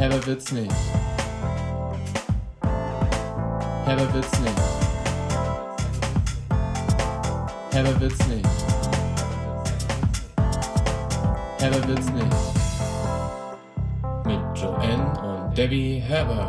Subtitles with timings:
[0.00, 0.72] Herber wird's nicht.
[3.84, 4.60] Herber wird's nicht.
[7.70, 8.48] Herber wird's nicht.
[11.58, 12.36] Herber wird's nicht.
[14.24, 16.46] Mit Joanne und Debbie Herber.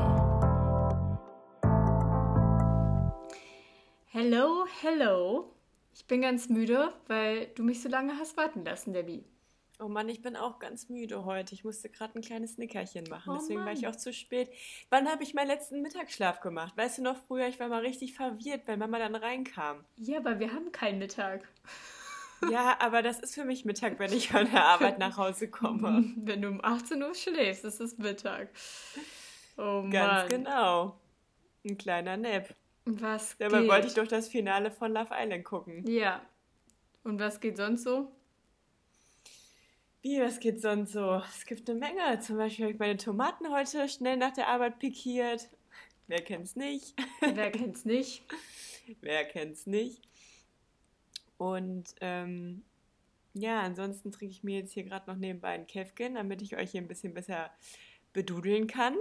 [4.07, 5.53] Hello, hello.
[5.93, 9.25] Ich bin ganz müde, weil du mich so lange hast warten lassen, Debbie.
[9.83, 11.55] Oh Mann, ich bin auch ganz müde heute.
[11.55, 13.91] Ich musste gerade ein kleines Nickerchen machen, Oh deswegen war ich Mann.
[13.91, 14.49] auch zu spät.
[14.89, 16.77] Wann habe ich meinen letzten Mittagsschlaf gemacht?
[16.77, 19.83] Weißt du noch früher, ich war mal richtig verwirrt, weil Mama dann reinkam.
[19.97, 21.47] Ja, aber wir haben keinen Mittag.
[22.51, 26.03] Ja, aber das ist für mich Mittag, wenn ich von der Arbeit nach Hause komme.
[26.17, 28.49] Wenn du um 18 Uhr schläfst, ist es Mittag.
[29.57, 30.27] Oh Ganz Mann.
[30.29, 30.99] genau.
[31.63, 32.55] Ein kleiner Nap.
[32.85, 33.69] Was Dabei geht?
[33.69, 35.85] wollte ich doch das Finale von Love Island gucken.
[35.87, 36.21] Ja.
[37.03, 38.11] Und was geht sonst so?
[40.01, 41.21] Wie, was geht sonst so?
[41.29, 42.19] Es gibt eine Menge.
[42.19, 45.47] Zum Beispiel habe ich meine Tomaten heute schnell nach der Arbeit pikiert.
[46.07, 46.95] Wer kennt's nicht?
[47.21, 48.23] Wer kennt's nicht?
[49.01, 50.01] Wer kennt's nicht?
[51.37, 52.63] Und ähm,
[53.33, 56.71] ja, ansonsten trinke ich mir jetzt hier gerade noch nebenbei einen Käfchen, damit ich euch
[56.71, 57.51] hier ein bisschen besser
[58.13, 58.95] bedudeln kann.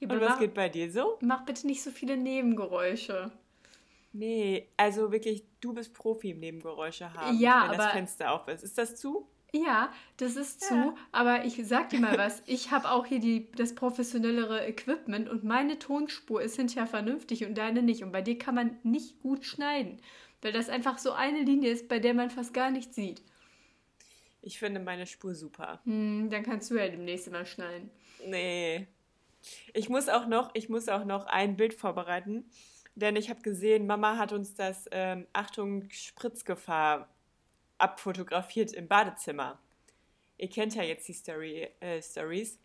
[0.00, 1.18] Ja, Und was mach, geht bei dir so?
[1.22, 3.32] mach bitte nicht so viele Nebengeräusche.
[4.12, 8.62] Nee, also wirklich, du bist Profi im Nebengeräusche haben, Ja, wenn das Fenster auf ist.
[8.62, 9.26] Ist das zu?
[9.54, 10.94] Ja, das ist zu, Ja.
[11.12, 15.44] aber ich sag dir mal was, ich habe auch hier die, das professionellere Equipment und
[15.44, 18.02] meine Tonspur ist hinterher vernünftig und deine nicht.
[18.02, 20.00] Und bei dir kann man nicht gut schneiden,
[20.40, 23.22] weil das einfach so eine Linie ist, bei der man fast gar nichts sieht.
[24.40, 25.80] Ich finde meine Spur super.
[25.84, 27.90] Hm, dann kannst du ja demnächst mal schneiden.
[28.26, 28.86] Nee.
[29.74, 32.44] Ich muss auch noch, ich muss auch noch ein Bild vorbereiten,
[32.94, 37.08] denn ich habe gesehen, Mama hat uns das ähm, Achtung Spritzgefahr
[37.82, 39.58] abfotografiert im Badezimmer.
[40.38, 42.58] Ihr kennt ja jetzt die Story, äh, Stories.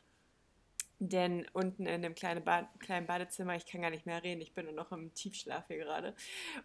[0.99, 4.55] Denn unten in dem kleinen, ba kleinen Badezimmer, ich kann gar nicht mehr reden, ich
[4.55, 6.16] bin nur noch im Tiefschlaf hier gerade.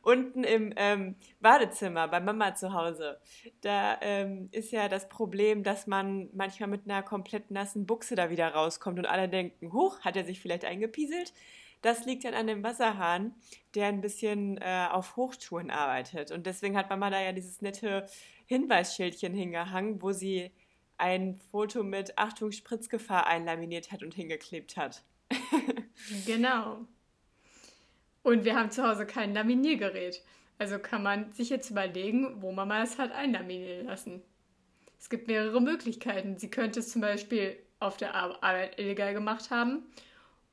[0.00, 3.20] Unten im ähm, Badezimmer bei Mama zu Hause,
[3.60, 8.30] da ähm, ist ja das Problem, dass man manchmal mit einer komplett nassen Buchse da
[8.30, 11.34] wieder rauskommt und alle denken, huch, hat er sich vielleicht eingepieselt?
[11.82, 13.34] Das liegt dann an dem Wasserhahn,
[13.74, 16.30] der ein bisschen äh, auf Hochtouren arbeitet.
[16.30, 18.06] Und deswegen hat Mama da ja dieses nette
[18.46, 20.50] Hinweisschildchen hingehangen, wo sie
[20.96, 25.02] ein Foto mit Achtung Spritzgefahr einlaminiert hat und hingeklebt hat.
[26.26, 26.86] Genau.
[28.22, 30.22] Und wir haben zu Hause kein Laminiergerät.
[30.58, 34.22] Also kann man sich jetzt überlegen, wo man mal es hat einlaminieren lassen.
[35.00, 36.38] Es gibt mehrere Möglichkeiten.
[36.38, 39.82] Sie könnte es zum Beispiel auf der Ar- Arbeit illegal gemacht haben.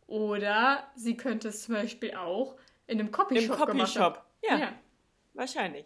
[0.09, 2.55] Oder sie könnte es zum Beispiel auch
[2.87, 3.77] in einem Im Copyshop haben.
[3.77, 4.25] Copyshop.
[4.43, 4.73] Ja, ja.
[5.35, 5.85] wahrscheinlich.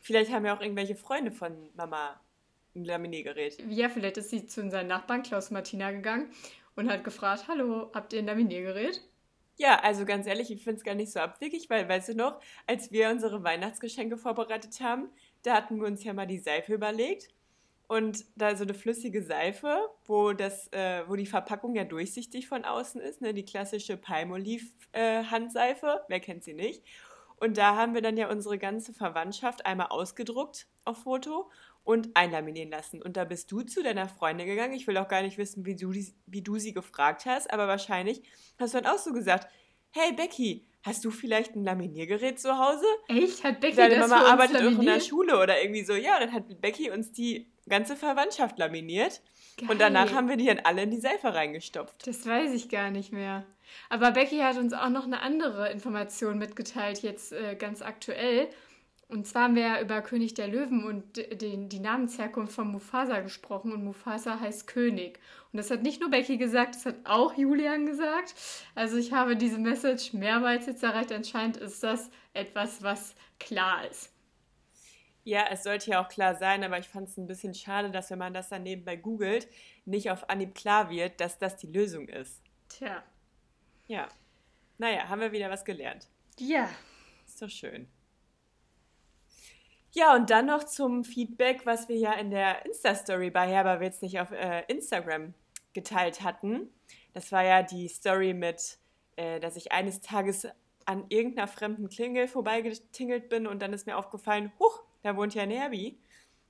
[0.00, 2.18] Vielleicht haben ja auch irgendwelche Freunde von Mama
[2.74, 3.62] ein Laminiergerät.
[3.68, 6.30] Ja, vielleicht ist sie zu unseren Nachbarn Klaus Martina gegangen
[6.76, 9.02] und hat gefragt, hallo, habt ihr ein Laminiergerät?
[9.58, 12.40] Ja, also ganz ehrlich, ich finde es gar nicht so abwegig, weil, weißt du noch,
[12.66, 15.10] als wir unsere Weihnachtsgeschenke vorbereitet haben,
[15.42, 17.28] da hatten wir uns ja mal die Seife überlegt.
[17.92, 22.64] Und da so eine flüssige Seife, wo, das, äh, wo die Verpackung ja durchsichtig von
[22.64, 23.34] außen ist, ne?
[23.34, 26.82] die klassische Palmolive-Handseife, wer kennt sie nicht?
[27.36, 31.50] Und da haben wir dann ja unsere ganze Verwandtschaft einmal ausgedruckt auf Foto
[31.84, 33.02] und einlaminieren lassen.
[33.02, 34.72] Und da bist du zu deiner Freundin gegangen.
[34.72, 37.68] Ich will auch gar nicht wissen, wie du, die, wie du sie gefragt hast, aber
[37.68, 38.22] wahrscheinlich
[38.58, 39.52] hast du dann auch so gesagt,
[39.90, 42.86] hey Becky, hast du vielleicht ein Laminiergerät zu Hause?
[43.08, 43.44] Echt?
[43.44, 45.00] Hat Becky Deine das Mama arbeitet in der?
[45.00, 45.92] Schule oder irgendwie so.
[45.92, 49.20] Ja, und dann hat Becky uns die ganze Verwandtschaft laminiert.
[49.56, 49.70] Geil.
[49.70, 52.06] Und danach haben wir die dann alle in die Seife reingestopft.
[52.06, 53.44] Das weiß ich gar nicht mehr.
[53.88, 58.48] Aber Becky hat uns auch noch eine andere Information mitgeteilt, jetzt äh, ganz aktuell.
[59.08, 63.20] Und zwar haben wir ja über König der Löwen und den, die Namensherkunft von Mufasa
[63.20, 63.70] gesprochen.
[63.72, 65.18] Und Mufasa heißt König.
[65.52, 68.34] Und das hat nicht nur Becky gesagt, das hat auch Julian gesagt.
[68.74, 71.12] Also ich habe diese Message mehrmals jetzt erreicht.
[71.12, 74.11] Anscheinend ist das etwas, was klar ist.
[75.24, 78.10] Ja, es sollte ja auch klar sein, aber ich fand es ein bisschen schade, dass
[78.10, 79.48] wenn man das dann nebenbei googelt,
[79.84, 82.42] nicht auf Anhieb klar wird, dass das die Lösung ist.
[82.68, 83.02] Tja.
[83.86, 84.08] Ja.
[84.78, 86.08] Naja, haben wir wieder was gelernt.
[86.38, 86.68] Ja.
[87.26, 87.88] Ist doch schön.
[89.92, 94.18] Ja, und dann noch zum Feedback, was wir ja in der Insta-Story bei Herberwitz nicht
[94.18, 95.34] auf äh, Instagram
[95.74, 96.70] geteilt hatten.
[97.12, 98.78] Das war ja die Story mit,
[99.16, 100.48] äh, dass ich eines Tages
[100.86, 105.46] an irgendeiner fremden Klingel vorbeigetingelt bin und dann ist mir aufgefallen, huch, da wohnt ja
[105.46, 105.98] Nerbi.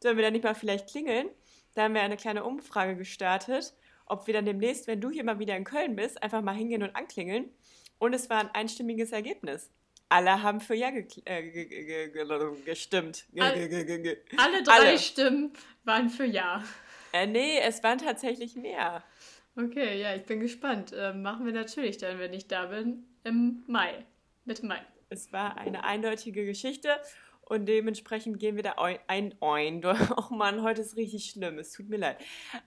[0.02, 1.28] Sollen wir da nicht mal vielleicht klingeln?
[1.75, 3.75] Da haben wir eine kleine Umfrage gestartet,
[4.06, 6.82] ob wir dann demnächst, wenn du hier mal wieder in Köln bist, einfach mal hingehen
[6.82, 7.50] und anklingeln.
[7.99, 9.70] Und es war ein einstimmiges Ergebnis.
[10.08, 11.02] Alle haben für Ja äh,
[12.64, 13.25] gestimmt.
[13.32, 14.98] Ge- Al- ge- ge- ge- ge- Alle drei Alle.
[14.98, 15.52] Stimmen
[15.84, 16.62] waren für Ja.
[17.14, 19.02] Äh, nee, es waren tatsächlich mehr.
[19.56, 20.93] Okay, ja, ich bin gespannt.
[20.96, 24.05] Ähm, machen wir natürlich dann, wenn ich da bin, im Mai.
[24.44, 24.81] Mitte Mai.
[25.08, 26.88] Es war eine eindeutige Geschichte
[27.43, 28.99] und dementsprechend gehen wir da ein.
[29.09, 29.85] ein, ein
[30.17, 31.59] oh Mann, heute ist richtig schlimm.
[31.59, 32.19] Es tut mir leid.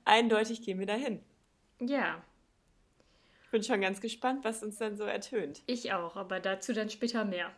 [0.03, 1.21] Eindeutig gehen wir da hin.
[1.79, 2.23] Ja,
[3.45, 5.61] Ich bin schon ganz gespannt, was uns dann so ertönt.
[5.65, 7.51] ich auch, aber dazu dann später mehr.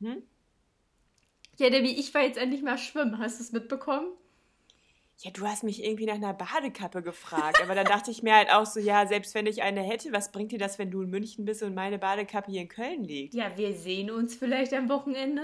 [0.00, 0.22] Mhm.
[1.56, 3.18] Ja, Debbie, ich war jetzt endlich mal schwimmen.
[3.18, 4.08] Hast du es mitbekommen?
[5.18, 8.50] Ja, du hast mich irgendwie nach einer Badekappe gefragt, aber dann dachte ich mir halt
[8.50, 11.10] auch so, ja, selbst wenn ich eine hätte, was bringt dir das, wenn du in
[11.10, 13.32] München bist und meine Badekappe hier in Köln liegt?
[13.34, 15.42] Ja, wir sehen uns vielleicht am Wochenende.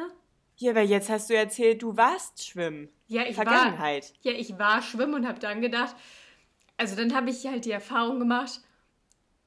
[0.61, 2.91] Ja, aber jetzt hast du erzählt, du warst schwimmen.
[3.09, 4.13] Ja, ich war, Vergangenheit.
[4.21, 5.97] ja, ich war schwimmen und habe dann gedacht,
[6.77, 8.61] also dann habe ich halt die Erfahrung gemacht,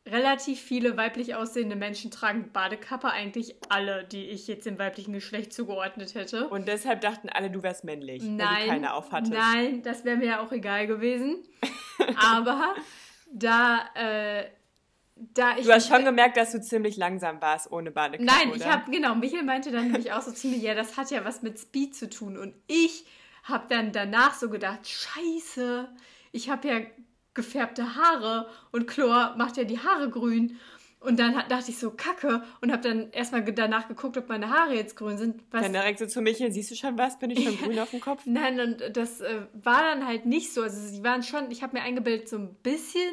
[0.07, 5.53] relativ viele weiblich aussehende Menschen tragen Badekappe, eigentlich alle, die ich jetzt dem weiblichen Geschlecht
[5.53, 6.49] zugeordnet hätte.
[6.49, 9.33] Und deshalb dachten alle, du wärst männlich, weil Nein, du keine aufhattest.
[9.33, 11.43] nein, das wäre mir ja auch egal gewesen.
[12.17, 12.73] Aber
[13.31, 14.45] da, äh,
[15.33, 15.65] da ich.
[15.65, 18.57] Du hast schon gemerkt, dass du ziemlich langsam warst ohne Badekappe, Nein, oder?
[18.57, 21.41] ich habe, genau, Michael meinte dann nämlich auch so mir, ja, das hat ja was
[21.41, 22.37] mit Speed zu tun.
[22.37, 23.05] Und ich
[23.43, 25.89] habe dann danach so gedacht, scheiße,
[26.31, 26.79] ich habe ja
[27.33, 30.59] gefärbte Haare und Chlor macht ja die Haare grün.
[30.99, 34.49] Und dann hat, dachte ich so, kacke, und habe dann erstmal danach geguckt, ob meine
[34.49, 35.43] Haare jetzt grün sind.
[35.51, 37.19] Was, Dann direkt so zu Michael, siehst du schon was?
[37.19, 38.21] Bin ich schon grün auf dem Kopf?
[38.25, 40.61] Nein, und das äh, war dann halt nicht so.
[40.61, 43.11] Also sie waren schon, ich habe mir eingebildet, so ein bisschen,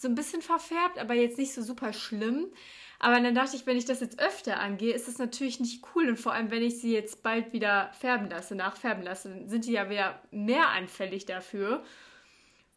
[0.00, 2.52] so ein bisschen verfärbt, aber jetzt nicht so super schlimm.
[2.98, 6.08] Aber dann dachte ich, wenn ich das jetzt öfter angehe, ist das natürlich nicht cool.
[6.08, 9.64] Und vor allem, wenn ich sie jetzt bald wieder färben lasse, nachfärben lasse, dann sind
[9.66, 11.82] die ja wieder mehr anfällig dafür.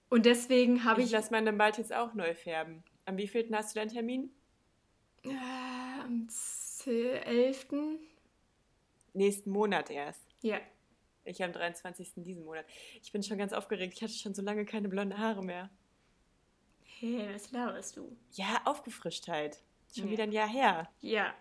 [0.09, 2.83] Und deswegen habe Ich ich, lasse meinen bald jetzt auch neu färben.
[3.05, 4.31] Am wievielten hast du deinen Termin?
[5.25, 6.27] äh, am
[6.85, 7.67] 11.
[9.13, 10.21] Nächsten Monat erst.
[10.41, 10.59] Ja,
[11.25, 12.13] Ich am 23.
[12.17, 12.65] diesen Monat.
[13.01, 13.93] Ich bin schon ganz aufgeregt.
[13.95, 15.69] Ich hatte schon so lange keine blonden Haare mehr.
[17.11, 18.15] Hey, was laberst du?
[18.33, 19.57] Ja, aufgefrischt halt.
[19.95, 20.11] Schon Ja.
[20.11, 20.89] wieder ein Jahr her.
[21.01, 21.33] Ja.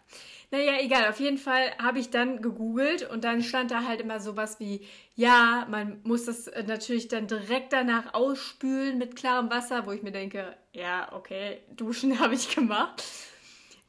[0.50, 1.08] Naja, egal.
[1.08, 4.86] Auf jeden Fall habe ich dann gegoogelt und dann stand da halt immer sowas wie,
[5.14, 10.02] ja, man muss das äh, natürlich dann direkt danach ausspülen mit klarem Wasser, wo ich
[10.02, 13.02] mir denke, ja, okay, duschen habe ich gemacht.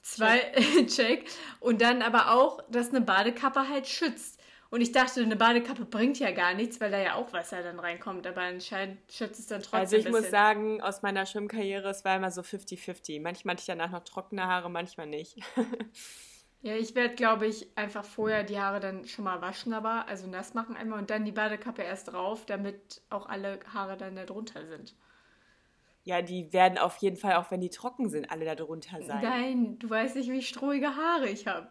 [0.01, 0.39] Zwei,
[0.87, 1.25] check.
[1.59, 4.39] Und dann aber auch, dass eine Badekappe halt schützt.
[4.73, 7.79] Und ich dachte, eine Badekappe bringt ja gar nichts, weil da ja auch Wasser dann
[7.79, 8.25] reinkommt.
[8.25, 12.15] Aber anscheinend schützt es dann trotzdem Also ich muss sagen, aus meiner Schwimmkarriere, es war
[12.15, 13.21] immer so 50-50.
[13.21, 15.37] Manchmal hatte ich danach noch trockene Haare, manchmal nicht.
[16.65, 20.27] Ja, ich werde, glaube ich, einfach vorher die Haare dann schon mal waschen, aber also
[20.27, 24.23] nass machen einmal und dann die Badekappe erst drauf, damit auch alle Haare dann da
[24.23, 24.95] drunter sind.
[26.05, 29.21] Ja, die werden auf jeden Fall, auch wenn die trocken sind, alle da drunter sein.
[29.21, 31.69] Nein, du weißt nicht, wie strohige Haare ich habe.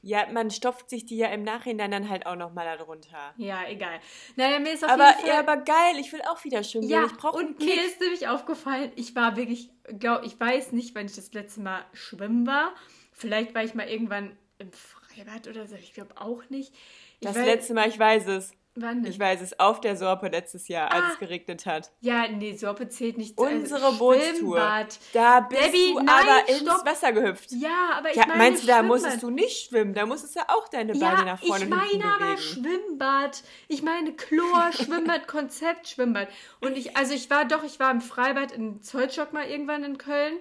[0.00, 3.34] Ja, man stopft sich die ja im Nachhinein dann halt auch nochmal da drunter.
[3.36, 3.98] Ja, egal.
[4.36, 5.28] Naja, mir ist auf Aber, jeden Fall...
[5.28, 7.10] ja, aber geil, ich will auch wieder schwimmen Ja, gehen.
[7.10, 11.06] Ich brauche und mir ist nämlich aufgefallen, ich war wirklich, glaub, ich weiß nicht, wann
[11.06, 12.74] ich das letzte Mal schwimmen war.
[13.12, 16.72] Vielleicht war ich mal irgendwann im Freibad oder so, ich glaube auch nicht.
[17.20, 18.52] Ich Das letzte Mal, ich weiß es.
[18.80, 19.10] Wann denn?
[19.12, 21.10] Ich weiß es, auf der Sorpe letztes Jahr, als Ah.
[21.12, 21.90] es geregnet hat.
[22.00, 23.36] Ja, nee, Sorpe zählt nicht.
[23.38, 24.56] Unsere also Bootstour.
[24.58, 24.98] Schwimmbad.
[25.12, 26.86] Da bist Debbie, du nein, aber ins stopp.
[26.86, 27.50] Wasser gehüpft.
[27.52, 29.94] Ja, aber ich Ja, meine meinst du, da musstest du nicht schwimmen?
[29.94, 32.36] Da musstest du auch deine Beine Ja, nach vorne ich meine aber.
[32.38, 33.42] Schwimmbad.
[33.68, 36.28] Ich meine Chlor, Schwimmbad, Konzept, Schwimmbad.
[36.60, 39.98] Und ich, also ich war doch, ich war im Freibad in Zollstock mal irgendwann in
[39.98, 40.36] Köln.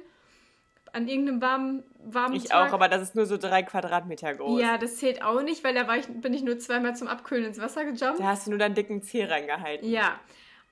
[0.94, 1.84] An irgendeinem warmen,
[2.14, 2.70] warmen Ich Tag.
[2.70, 4.62] auch, aber das ist nur so drei Quadratmeter groß.
[4.62, 7.46] Ja, das zählt auch nicht, weil da war ich, bin ich nur zweimal zum Abkühlen
[7.46, 8.20] ins Wasser gejumpt.
[8.20, 9.90] Da hast du nur deinen dicken Zeh reingehalten.
[9.90, 10.20] Ja.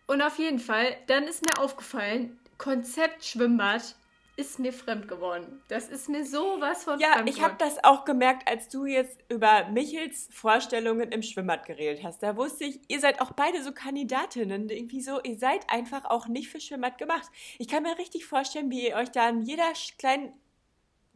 [0.08, 3.96] Und auf jeden Fall, dann ist mir aufgefallen, Konzept Schwimmbad
[4.38, 5.62] ist mir fremd geworden.
[5.70, 9.18] Das ist mir sowas von Ja, fremd ich habe das auch gemerkt, als du jetzt
[9.30, 12.22] über Michels Vorstellungen im Schwimmbad geredet hast.
[12.22, 14.70] Da wusste ich, ihr seid auch beide so Kandidatinnen.
[14.70, 17.27] Irgendwie so, ihr seid einfach auch nicht für Schwimmbad gemacht.
[17.60, 20.34] Ich kann mir richtig vorstellen, wie ihr euch da an jeder kleinen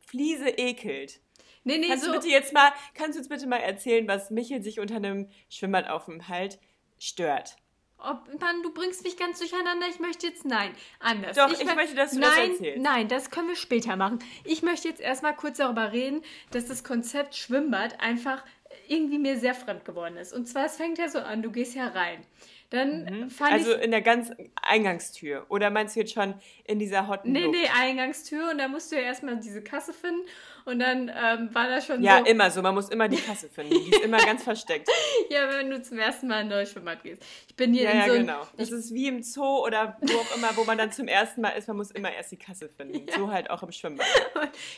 [0.10, 1.20] Fliese ekelt.
[1.64, 2.12] Nee, nee, Kannst so.
[2.12, 5.30] du bitte jetzt mal, kannst du uns bitte mal erzählen, was Michel sich unter einem
[5.50, 6.60] Schwimmbadaufenthalt
[6.98, 7.56] stört?
[7.98, 9.86] Ob, Mann, du bringst mich ganz durcheinander.
[9.90, 10.72] Ich möchte jetzt nein.
[11.00, 11.36] Anders.
[11.36, 12.82] Doch, ich mö- möchte, dass du das nein, erzählst.
[12.82, 14.20] Nein, das können wir später machen.
[14.46, 18.46] Ich möchte jetzt erstmal kurz darüber reden, dass das Konzept Schwimmbad einfach
[18.88, 20.32] irgendwie mir sehr fremd geworden ist.
[20.32, 22.26] Und zwar, es fängt ja so an, du gehst ja rein.
[22.70, 23.82] Dann fand Also ich.
[23.84, 25.46] in der ganz Eingangstür.
[25.50, 26.36] Oder meinst du jetzt schon
[26.66, 27.58] in dieser hotten Nee, Luft?
[27.60, 30.22] nee, Eingangstür und da musst du ja erstmal diese Kasse finden
[30.70, 32.62] und dann ähm, war da schon Ja, so, immer so.
[32.62, 33.74] Man muss immer die Kasse finden.
[33.74, 34.88] Die ist immer ganz versteckt.
[35.30, 37.24] ja, wenn du zum ersten Mal in neues Schwimmbad gehst.
[37.48, 38.48] Ich bin hier Ja, in ja, so ein, genau.
[38.58, 41.50] Das ist wie im Zoo oder wo auch immer, wo man dann zum ersten Mal
[41.50, 41.68] ist.
[41.68, 43.08] Man muss immer erst die Kasse finden.
[43.20, 44.06] So halt auch im Schwimmbad.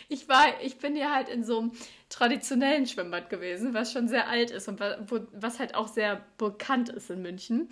[0.07, 1.71] ich war, ich bin ja halt in so einem
[2.09, 7.09] traditionellen Schwimmbad gewesen, was schon sehr alt ist und was halt auch sehr bekannt ist
[7.11, 7.69] in München.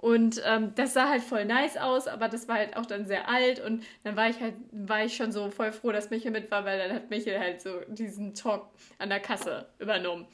[0.00, 3.28] Und ähm, das sah halt voll nice aus, aber das war halt auch dann sehr
[3.28, 3.58] alt.
[3.58, 6.64] Und dann war ich halt, war ich schon so voll froh, dass Michael mit war,
[6.64, 10.28] weil dann hat Michael halt so diesen Talk an der Kasse übernommen.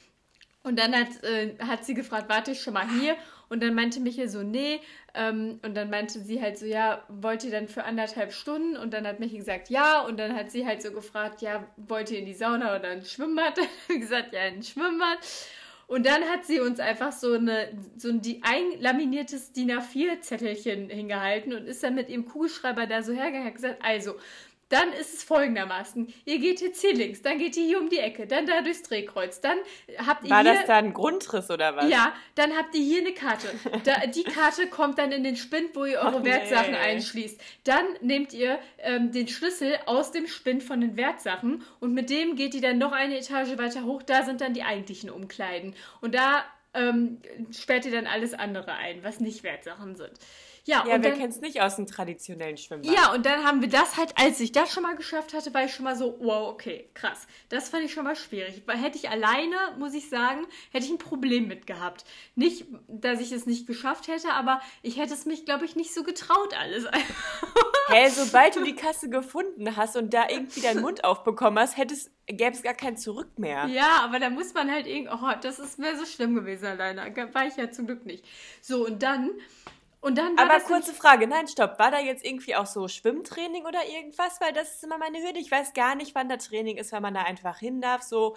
[0.64, 3.16] Und dann hat, äh, hat sie gefragt, warte ich schon mal hier?
[3.48, 4.80] Und dann meinte Michael so, nee.
[5.14, 8.76] Ähm, und dann meinte sie halt so, ja, wollt ihr dann für anderthalb Stunden?
[8.76, 10.00] Und dann hat Michael gesagt, ja.
[10.00, 13.10] Und dann hat sie halt so gefragt, ja, wollt ihr in die Sauna oder ins
[13.12, 13.56] Schwimmbad?
[13.56, 15.18] Dann hat gesagt, ja, in ein Schwimmbad.
[15.86, 21.66] Und dann hat sie uns einfach so, eine, so ein einlaminiertes DIN A4-Zettelchen hingehalten und
[21.66, 24.14] ist dann mit ihrem Kugelschreiber da so hergegangen und gesagt, also,
[24.68, 26.12] dann ist es folgendermaßen.
[26.24, 28.82] Ihr geht jetzt hier links, dann geht ihr hier um die Ecke, dann da durchs
[28.82, 29.58] Drehkreuz, dann
[30.06, 30.54] habt ihr War hier...
[30.54, 31.88] das da ein Grundriss oder was?
[31.88, 33.48] Ja, dann habt ihr hier eine Karte.
[33.84, 36.30] Da, die Karte kommt dann in den Spind, wo ihr eure nee.
[36.30, 37.40] Wertsachen einschließt.
[37.64, 42.36] Dann nehmt ihr ähm, den Schlüssel aus dem Spind von den Wertsachen und mit dem
[42.36, 44.02] geht ihr dann noch eine Etage weiter hoch.
[44.02, 45.74] Da sind dann die eigentlichen Umkleiden.
[46.00, 46.44] Und da
[46.74, 47.20] ähm,
[47.52, 50.12] sperrt ihr dann alles andere ein, was nicht Wertsachen sind.
[50.66, 52.90] Ja, Ja, und wer kennt es nicht aus dem traditionellen Schwimmbad?
[52.90, 55.64] ja, und dann haben wir das halt, als ich das schon mal geschafft hatte, war
[55.64, 57.26] ich schon mal so, wow, okay, krass.
[57.50, 58.62] Das fand ich schon mal schwierig.
[58.66, 62.04] Weil hätte ich alleine, muss ich sagen, hätte ich ein Problem mit gehabt.
[62.34, 65.92] Nicht, dass ich es nicht geschafft hätte, aber ich hätte es mich, glaube ich, nicht
[65.92, 66.86] so getraut, alles.
[67.88, 72.10] Hä, sobald du die Kasse gefunden hast und da irgendwie deinen Mund aufbekommen hast, hättest,
[72.26, 73.66] gäbe es gar kein Zurück mehr.
[73.66, 77.14] ja, aber da muss man halt irgendwie, oh, das ist mir so schlimm gewesen alleine.
[77.34, 78.24] War ich ja zum Glück nicht.
[78.62, 79.30] So, und dann,
[80.04, 81.78] und dann war Aber das kurze Frage, nein, stopp.
[81.78, 84.38] War da jetzt irgendwie auch so Schwimmtraining oder irgendwas?
[84.38, 85.38] Weil das ist immer meine Hürde.
[85.38, 88.02] Ich weiß gar nicht, wann da Training ist, weil man da einfach hin darf.
[88.02, 88.36] So.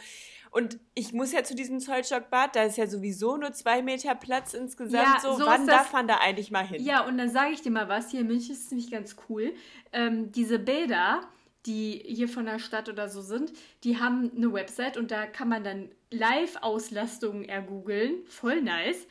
[0.50, 4.54] Und ich muss ja zu diesem Zollstockbad, da ist ja sowieso nur zwei Meter Platz
[4.54, 5.04] insgesamt.
[5.04, 6.82] Ja, so, so wann darf man da eigentlich mal hin?
[6.82, 8.12] Ja, und dann sage ich dir mal was.
[8.12, 9.54] Hier in München ist es nämlich ganz cool.
[9.92, 11.20] Ähm, diese Bäder,
[11.66, 13.52] die hier von der Stadt oder so sind,
[13.84, 18.26] die haben eine Website und da kann man dann Live-Auslastungen ergoogeln.
[18.26, 19.06] Voll nice.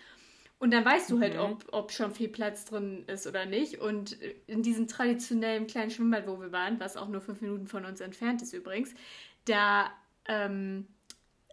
[0.58, 1.40] Und dann weißt du halt, Mhm.
[1.40, 3.78] ob, ob schon viel Platz drin ist oder nicht.
[3.78, 4.12] Und
[4.46, 8.00] in diesem traditionellen kleinen Schwimmbad, wo wir waren, was auch nur fünf Minuten von uns
[8.00, 8.94] entfernt ist übrigens,
[9.44, 9.90] da,
[10.26, 10.86] ähm,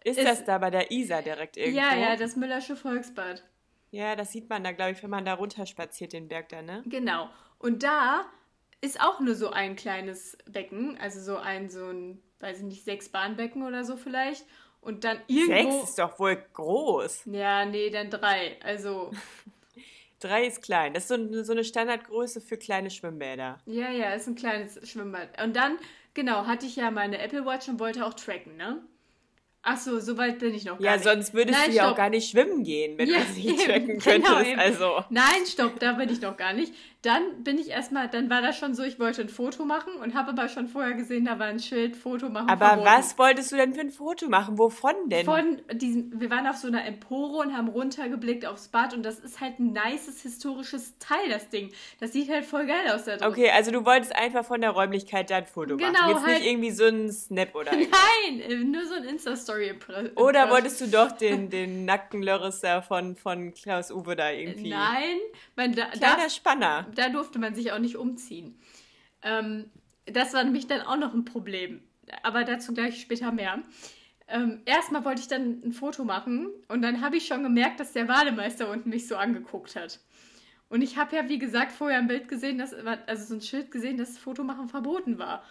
[0.04, 1.80] ist, ist- das da bei der Isar direkt irgendwo?
[1.80, 3.42] ja, ja, das Müllersche Volksbad.
[3.90, 6.82] Ja, das sieht man da, glaube ich, wenn man da runterspaziert, den Berg da, ne?
[6.86, 7.28] Genau.
[7.58, 8.24] Und da
[8.80, 12.84] ist auch nur so ein kleines Becken, also so ein, so ein, weiß ich nicht,
[12.84, 14.44] sechs Bahnbecken oder so vielleicht.
[14.84, 15.70] Und dann irgendwo.
[15.80, 17.22] Sechs ist doch wohl groß.
[17.26, 18.56] Ja, nee, dann drei.
[18.62, 19.10] Also,
[20.20, 20.94] Drei ist klein.
[20.94, 23.58] Das ist so, eine- so eine Standardgröße für kleine Schwimmbäder.
[23.66, 25.42] ja, ja, ist ein kleines Schwimmbad.
[25.42, 25.76] Und dann,
[26.14, 28.80] genau, hatte ich ja meine Apple Watch und wollte auch tracken, ne?
[29.66, 31.04] Ach so, so weit bin ich noch gar Ja, nicht.
[31.04, 31.96] sonst würdest Nein, du ja auch stopp.
[31.98, 34.46] gar nicht schwimmen gehen, wenn Ja, du sie eben, tracken genau, könntest.
[34.50, 34.60] eben.
[34.60, 35.04] also.
[35.10, 36.72] Nein, stopp, da bin ich noch gar nicht.
[37.04, 40.14] Dann bin ich erstmal, dann war das schon so, ich wollte ein Foto machen und
[40.14, 42.48] habe aber schon vorher gesehen, da war ein Schild, Foto machen.
[42.48, 42.88] Aber verboten.
[42.88, 44.58] was wolltest du denn für ein Foto machen?
[44.58, 45.26] Wovon denn?
[45.26, 49.18] Von diesem, wir waren auf so einer Empore und haben runtergeblickt aufs Bad und das
[49.18, 51.70] ist halt ein nices historisches Teil, das Ding.
[52.00, 53.28] Das sieht halt voll geil aus da drin.
[53.28, 56.08] Okay, also du wolltest einfach von der Räumlichkeit da ein Foto Genau, machen.
[56.10, 58.00] Jetzt halt- nicht irgendwie so ein Snap oder irgendwas.
[58.28, 59.74] Nein, äh, nur so ein Insta-Story.
[60.16, 64.70] Oder wolltest du doch den, den nackten Lörres da von, von Klaus Uwe da irgendwie?
[64.70, 65.18] Nein,
[65.56, 66.86] man, da, Kleiner da, Spanner.
[66.98, 68.58] Da durfte man sich auch nicht umziehen.
[69.22, 69.70] Ähm,
[70.06, 71.82] das war nämlich dann auch noch ein Problem.
[72.22, 73.62] Aber dazu gleich später mehr.
[74.28, 77.92] Ähm, erstmal wollte ich dann ein Foto machen und dann habe ich schon gemerkt, dass
[77.92, 80.00] der Bademeister unten mich so angeguckt hat.
[80.70, 83.70] Und ich habe ja, wie gesagt, vorher ein Bild gesehen, dass, also so ein Schild
[83.70, 85.44] gesehen, dass Fotomachen verboten war.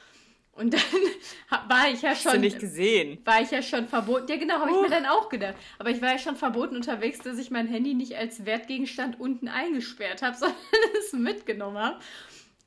[0.55, 0.81] Und dann
[1.67, 3.17] war ich ja Hast du schon nicht gesehen?
[3.25, 4.27] war ich ja schon verboten.
[4.29, 5.55] Ja, genau, habe ich mir dann auch gedacht.
[5.79, 9.47] Aber ich war ja schon verboten unterwegs, dass ich mein Handy nicht als Wertgegenstand unten
[9.47, 10.57] eingesperrt habe, sondern
[10.99, 11.99] es mitgenommen habe.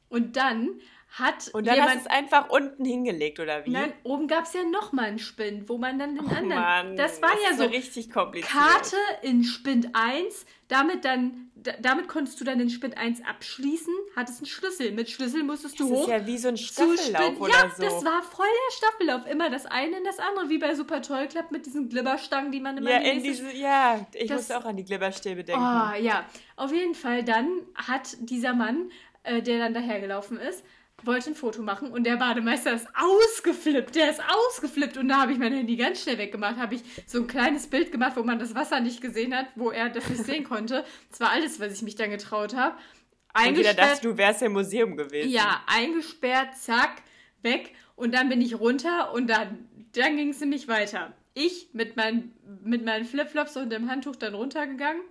[0.09, 0.81] Und dann
[1.19, 1.95] hat Und dann jemand.
[1.95, 3.71] hast du es einfach unten hingelegt, oder wie?
[3.71, 6.49] Nein, oben gab es ja nochmal einen Spind, wo man dann den oh anderen.
[6.49, 7.65] Mann, das war ja ist so.
[7.65, 8.53] richtig kompliziert.
[8.53, 13.95] Karte in Spind 1, damit dann, da, damit konntest du dann den Spind 1 abschließen,
[14.15, 14.93] hattest einen Schlüssel.
[14.93, 16.03] Mit Schlüssel musstest du Das hoch.
[16.03, 17.83] ist ja wie so ein Staffellauf oder ja, so.
[17.83, 19.27] das war voll der Staffellauf.
[19.27, 22.61] Immer das eine in das andere, wie bei Super Toy Club mit diesen Glibberstangen, die
[22.61, 25.63] man immer ja, in diese, ja, ich Das- musste auch an die Glibberstäbe denken.
[25.63, 26.27] Oh, ja.
[26.57, 28.91] Auf jeden Fall, dann hat dieser Mann,
[29.23, 30.63] äh, der dann dahergelaufen ist,
[31.03, 33.95] wollte ein Foto machen und der Bademeister ist ausgeflippt.
[33.95, 36.57] Der ist ausgeflippt und da habe ich mein Handy ganz schnell weggemacht.
[36.57, 39.71] Habe ich so ein kleines Bild gemacht, wo man das Wasser nicht gesehen hat, wo
[39.71, 40.85] er das nicht sehen konnte.
[41.11, 42.77] Das war alles, was ich mich dann getraut habe.
[42.77, 43.79] Und jeder Eingesperrt.
[43.79, 45.31] dachte, du wärst im Museum gewesen.
[45.31, 47.03] Ja, eingesperrt, zack,
[47.43, 47.75] weg.
[47.95, 51.13] Und dann bin ich runter und dann, dann ging es nämlich weiter.
[51.35, 55.03] Ich mit, mein, mit meinen Flipflops und dem Handtuch dann runtergegangen,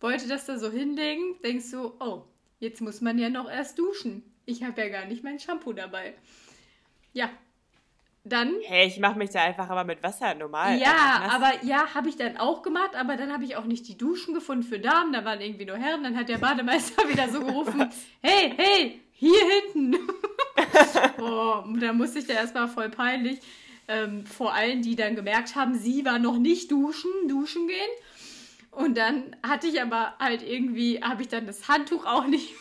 [0.00, 2.24] wollte das da so hinlegen, denkst du, oh,
[2.58, 4.29] jetzt muss man ja noch erst duschen.
[4.46, 6.14] Ich habe ja gar nicht mein Shampoo dabei.
[7.12, 7.30] Ja,
[8.24, 8.54] dann.
[8.64, 10.78] Hey, ich mache mich da einfach aber mit Wasser normal.
[10.78, 11.34] Ja, nass.
[11.34, 14.34] aber ja, habe ich dann auch gemacht, aber dann habe ich auch nicht die Duschen
[14.34, 17.88] gefunden für Damen, da waren irgendwie nur Herren, dann hat der Bademeister wieder so gerufen,
[18.20, 19.40] hey, hey, hier
[19.72, 19.96] hinten.
[21.18, 23.40] oh, und da musste ich da erstmal voll peinlich,
[23.88, 27.90] ähm, vor allen, die dann gemerkt haben, sie war noch nicht duschen, duschen gehen.
[28.70, 32.54] Und dann hatte ich aber halt irgendwie, habe ich dann das Handtuch auch nicht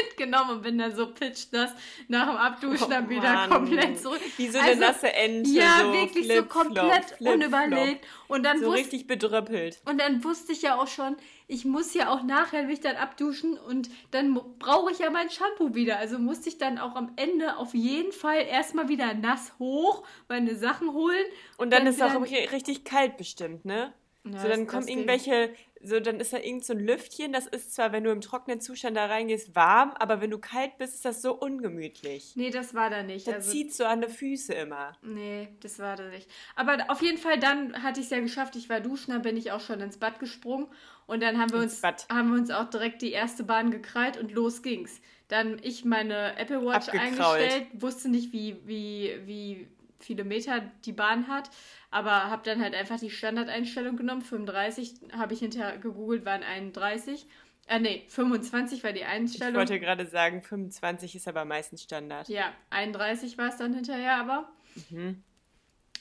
[0.00, 1.70] mitgenommen und bin dann so pitchnass
[2.08, 3.50] nach dem Abduschen Oh dann wieder Mann.
[3.50, 4.20] komplett zurück.
[4.36, 7.34] Wie so eine nasse Ente, Ja, so wirklich so flip-flop, komplett flip-flop.
[7.34, 8.06] unüberlegt.
[8.28, 9.80] Und dann So wusste richtig bedröppelt.
[9.84, 11.16] und dann wusste ich ja auch schon,
[11.46, 15.74] ich muss ja auch nachher mich dann abduschen und dann brauche ich ja mein Shampoo
[15.74, 15.98] wieder.
[15.98, 20.56] Also musste ich dann auch am Ende auf jeden Fall erstmal wieder nass hoch, meine
[20.56, 21.24] Sachen holen.
[21.58, 23.92] Und dann ist es auch richtig kalt bestimmt, ne?
[24.26, 25.50] Ja, so, dann kommen das irgendwelche,
[25.84, 28.60] so, dann ist da irgend so ein Lüftchen, das ist zwar, wenn du im trockenen
[28.60, 32.32] Zustand da reingehst, warm, aber wenn du kalt bist, ist das so ungemütlich.
[32.36, 33.26] Nee, das war da nicht.
[33.26, 34.92] Das Also, zieht so an die Füße immer.
[35.02, 36.28] nee, das war da nicht.
[36.56, 38.56] Aber auf jeden Fall, dann hatte ich es ja geschafft.
[38.56, 40.68] Ich war duschen, dann bin ich auch schon ins Bad gesprungen.
[41.06, 42.06] Und dann haben wir, Ins uns, Bad.
[42.08, 45.00] haben wir uns auch direkt die erste Bahn gekrallt und los ging's.
[45.28, 47.38] Dann ich meine Apple Watch Abgekrault.
[47.40, 49.68] eingestellt, wusste nicht, wie, wie, wie
[50.04, 51.50] viele Meter die Bahn hat,
[51.90, 54.22] aber habe dann halt einfach die Standardeinstellung genommen.
[54.22, 57.26] 35 habe ich hinterher gegoogelt, waren 31.
[57.66, 59.54] Äh, nee, 25 war die Ich Einstellung.
[59.54, 62.28] wollte gerade sagen, 25 ist aber meistens Standard.
[62.28, 64.48] Ja, 31 war es dann hinterher aber.
[64.90, 65.22] Mhm.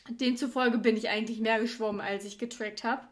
[0.09, 3.07] Demzufolge bin ich eigentlich mehr geschwommen, als ich getrackt habe.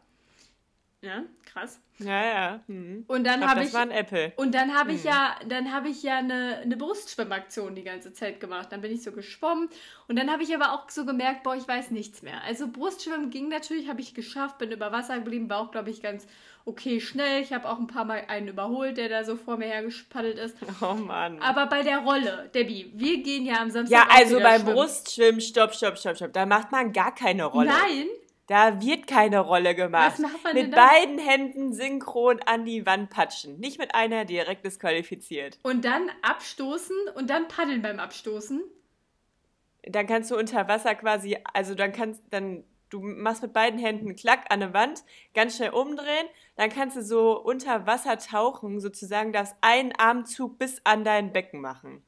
[1.02, 1.80] Ja, krass.
[1.98, 2.60] Ja, ja.
[2.68, 3.04] Mhm.
[3.08, 4.32] Und dann ich habe das ich war ein Apple.
[4.36, 4.96] und dann habe Hm.
[4.96, 8.68] ich ja, dann habe ich ja eine, eine Brustschwimmaktion die ganze Zeit gemacht.
[8.70, 9.68] Dann bin ich so geschwommen
[10.06, 12.42] und dann habe ich aber auch so gemerkt, boah, ich weiß nichts mehr.
[12.44, 16.02] Also Brustschwimmen ging natürlich, habe ich geschafft, bin über Wasser geblieben, war auch, glaube ich,
[16.02, 16.24] ganz
[16.64, 17.42] okay schnell.
[17.42, 20.56] Ich habe auch ein paar Mal einen überholt, der da so vor mir hergespaddelt ist.
[20.80, 21.40] Oh Mann.
[21.42, 24.74] Aber bei der Rolle, Debbie, wir gehen ja am Samstag ja, also beim schwimmen.
[24.76, 26.32] Brustschwimmen, stopp, stopp, stopp, stopp.
[26.32, 27.70] Da macht man gar keine Rolle.
[27.70, 28.06] Nein,
[28.46, 30.12] Da wird keine Rolle gemacht.
[30.12, 30.88] Was macht man mit denn dann?
[30.88, 33.58] beiden Händen synchron an die Wand patschen.
[33.60, 35.58] Nicht mit einer direkt disqualifiziert.
[35.62, 38.62] und dann abstoßen und dann paddeln beim Abstoßen.
[39.84, 44.06] Dann kannst du unter Wasser quasi, also dann kannst dann du machst mit beiden Händen
[44.06, 45.02] einen Klack an eine Wand,
[45.34, 50.80] ganz schnell umdrehen, dann kannst du so unter Wasser tauchen, sozusagen darfst einen Armzug bis
[50.84, 52.02] an dein Becken machen.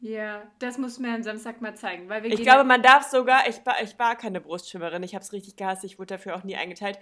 [0.00, 2.82] Ja, das musst du mir am Samstag mal zeigen, weil wir Ich glaube, ja- man
[2.82, 6.14] darf sogar, ich war, ich war keine Brustschwimmerin, ich habe es richtig gehasst, ich wurde
[6.14, 6.98] dafür auch nie eingeteilt.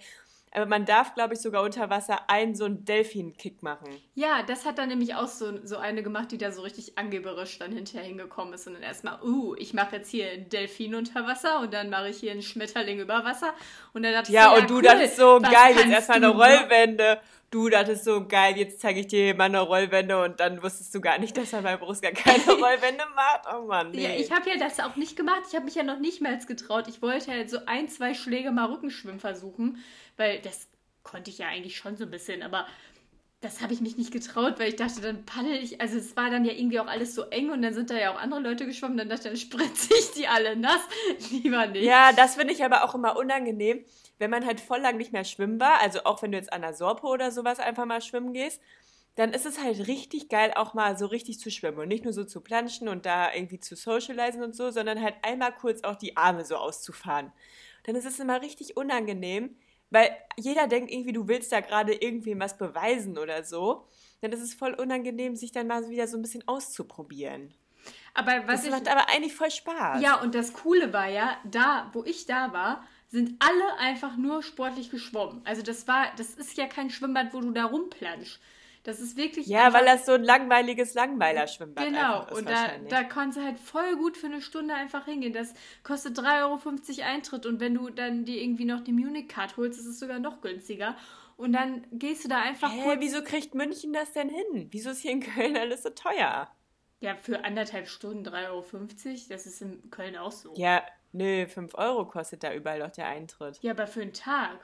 [0.51, 3.89] Aber man darf, glaube ich, sogar unter Wasser einen so einen Delfin-Kick machen.
[4.13, 7.59] Ja, das hat dann nämlich auch so, so eine gemacht, die da so richtig angeberisch
[7.59, 11.27] dann hinterher hingekommen ist und dann erstmal, uh, ich mache jetzt hier einen Delfin unter
[11.27, 13.53] Wasser und dann mache ich hier einen Schmetterling über Wasser
[13.93, 16.33] und dann dachte Ja, ich, und du cool, dachtest so, geil, jetzt erstmal eine ne?
[16.33, 17.19] Rollwende.
[17.55, 20.99] Du dachtest so, geil, jetzt zeige ich dir mal eine Rollwende und dann wusstest du
[20.99, 23.45] gar nicht, dass er bei Brust gar keine Rollwende macht.
[23.55, 24.03] Oh Mann, nee.
[24.03, 25.43] Ja, ich habe ja das auch nicht gemacht.
[25.47, 26.89] Ich habe mich ja noch nicht mal getraut.
[26.89, 29.81] Ich wollte halt so ein, zwei Schläge mal Rückenschwimmen versuchen,
[30.17, 30.67] weil das
[31.03, 32.67] konnte ich ja eigentlich schon so ein bisschen, aber
[33.45, 36.31] das habe ich mich nicht getraut, weil ich dachte, dann paddel ich, also es war
[36.31, 38.65] dann ja irgendwie auch alles so eng und dann sind da ja auch andere Leute
[38.65, 40.81] geschwommen, dann dachte ich, dann spritze ich die alle nass.
[41.31, 41.83] Lieber nicht.
[41.83, 43.85] Ja, das finde ich aber auch immer unangenehm,
[44.17, 45.79] wenn man halt voll lang nicht mehr schwimmen war.
[45.79, 48.61] Also auch wenn du jetzt an der Sorpe oder sowas einfach mal schwimmen gehst,
[49.15, 51.77] dann ist es halt richtig geil, auch mal so richtig zu schwimmen.
[51.77, 55.15] Und nicht nur so zu planschen und da irgendwie zu socialisen und so, sondern halt
[55.21, 57.31] einmal kurz auch die Arme so auszufahren.
[57.83, 59.55] Dann ist es immer richtig unangenehm,
[59.89, 63.87] weil jeder denkt irgendwie, du willst da gerade irgendwem was beweisen oder so.
[64.21, 67.53] Dann ist es voll unangenehm, sich dann mal wieder so ein bisschen auszuprobieren.
[68.13, 70.01] Aber was Das ich, macht aber eigentlich voll Spaß.
[70.01, 74.41] Ja, und das Coole war ja, da, wo ich da war, sind alle einfach nur
[74.41, 75.41] sportlich geschwommen.
[75.45, 78.39] Also das war, das ist ja kein Schwimmbad, wo du da rumplanschst.
[78.85, 79.47] Das ist wirklich.
[79.47, 83.59] Ja, weil das so ein langweiliges Langweiler-Schwimmbad Genau, ist und da, da kannst du halt
[83.59, 85.33] voll gut für eine Stunde einfach hingehen.
[85.33, 89.79] Das kostet 3,50 Euro Eintritt und wenn du dann dir irgendwie noch die Munich-Card holst,
[89.79, 90.95] ist es sogar noch günstiger.
[91.35, 92.99] Und dann gehst du da einfach Hä, kurz.
[92.99, 94.67] wieso kriegt München das denn hin?
[94.69, 96.47] Wieso ist hier in Köln alles so teuer?
[96.99, 99.17] Ja, für anderthalb Stunden 3,50 Euro.
[99.29, 100.53] Das ist in Köln auch so.
[100.55, 103.57] Ja, nö, 5 Euro kostet da überall doch der Eintritt.
[103.63, 104.59] Ja, aber für einen Tag.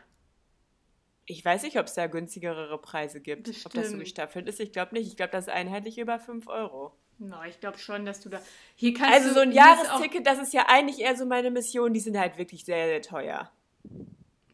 [1.25, 3.47] Ich weiß nicht, ob es da günstigere Preise gibt.
[3.47, 3.99] Ob das so Bestimmt.
[3.99, 4.59] gestaffelt ist.
[4.59, 5.07] Ich glaube nicht.
[5.07, 6.93] Ich glaube, das ist einheitlich über 5 Euro.
[7.19, 8.41] Na, ich glaube schon, dass du da.
[8.75, 11.93] Hier kannst Also du, so ein Jahresticket, das ist ja eigentlich eher so meine Mission.
[11.93, 13.51] Die sind halt wirklich sehr, sehr teuer.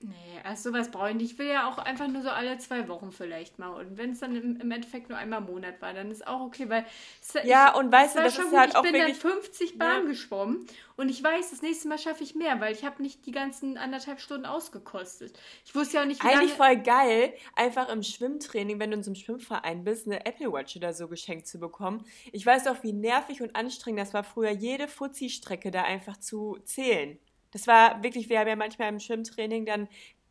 [0.10, 1.32] Nee, also sowas brauche ich nicht.
[1.34, 3.70] Ich will ja auch einfach nur so alle zwei Wochen vielleicht mal.
[3.70, 6.40] Und wenn es dann im, im Endeffekt nur einmal im Monat war, dann ist auch
[6.40, 6.86] okay, weil.
[7.22, 8.60] Es, Ja, ich, und weißt du, das schon ist gut.
[8.60, 10.08] halt ich auch bin wirklich- dann 50 Bahn Ja.
[10.10, 10.66] geschwommen
[10.96, 13.78] und ich weiß, das nächste Mal schaffe ich mehr, weil ich habe nicht die ganzen
[13.78, 15.38] anderthalb Stunden ausgekostet.
[15.66, 19.04] Ich wusste ja auch nicht, wie Eigentlich voll geil, einfach im Schwimmtraining, wenn du in
[19.04, 22.06] so einem Schwimmverein bist, eine Apple Watch oder so geschenkt zu bekommen.
[22.32, 26.58] Ich weiß doch, wie nervig und anstrengend das war, früher jede Fuzzi-Strecke da einfach zu
[26.64, 27.20] zählen.
[27.52, 29.88] Das war wirklich, wir haben ja manchmal im Schwimmtraining dann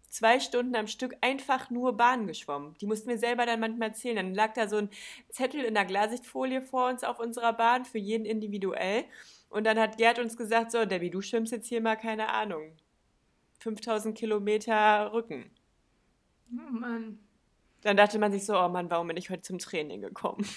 [0.09, 2.75] zwei Stunden am Stück einfach nur Bahn geschwommen.
[2.81, 4.17] Die mussten wir selber dann manchmal zählen.
[4.17, 4.91] Dann lag da so ein
[5.29, 9.05] Zettel in der Glasichtfolie vor uns auf unserer Bahn, für jeden individuell.
[9.49, 12.73] Und dann hat Gerd uns gesagt, so, Debbie, du schwimmst jetzt hier mal, keine Ahnung,
[13.61, 15.51] 5000 Kilometer Rücken.
[16.53, 17.19] Oh Mann.
[17.83, 20.47] Dann dachte man sich so, oh Mann, warum bin ich heute zum Training gekommen?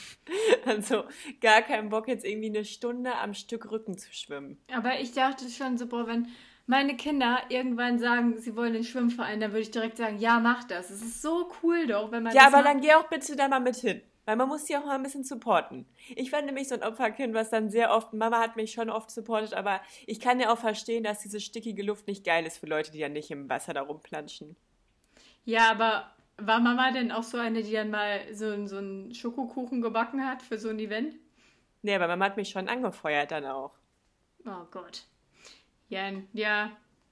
[0.65, 1.03] Also
[1.41, 4.61] gar keinen Bock, jetzt irgendwie eine Stunde am Stück Rücken zu schwimmen.
[4.71, 6.27] Aber ich dachte schon so, boah, wenn
[6.69, 10.65] meine Kinder irgendwann sagen, sie wollen den Schwimmverein, dann würde ich direkt sagen, ja, mach
[10.65, 10.91] das.
[10.91, 12.65] Es ist so cool doch, wenn man Ja, aber macht.
[12.67, 14.01] dann geh auch bitte da mal mit hin.
[14.25, 15.87] Weil man muss die auch mal ein bisschen supporten.
[16.15, 19.09] Ich war nämlich so ein Opferkind, was dann sehr oft, Mama hat mich schon oft
[19.09, 22.67] supportet, aber ich kann ja auch verstehen, dass diese stickige Luft nicht geil ist für
[22.67, 24.55] Leute, die ja nicht im Wasser da rumplanschen.
[25.45, 29.81] Ja, aber war Mama denn auch so eine, die dann mal so, so einen Schokokuchen
[29.81, 31.15] gebacken hat für so ein Event?
[31.81, 33.71] Nee, aber Mama hat mich schon angefeuert dann auch.
[34.45, 35.07] Oh Gott.
[35.89, 36.71] Ja, ja.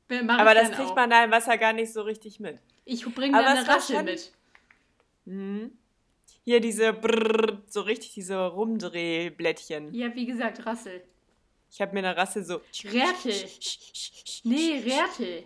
[0.09, 0.95] Aber das kriegt auch.
[0.95, 2.57] man da im Wasser gar nicht so richtig mit.
[2.85, 4.31] Ich bringe es eine Rassel schon- mit.
[5.25, 5.71] Mhm.
[6.45, 9.93] Hier diese Brrrr, so richtig diese Rumdrehblättchen.
[9.93, 11.03] Ja, wie gesagt, Rassel.
[11.69, 12.61] Ich habe mir eine Rasse so.
[12.85, 13.33] Rärtel.
[14.43, 15.43] Nee, Rärtel.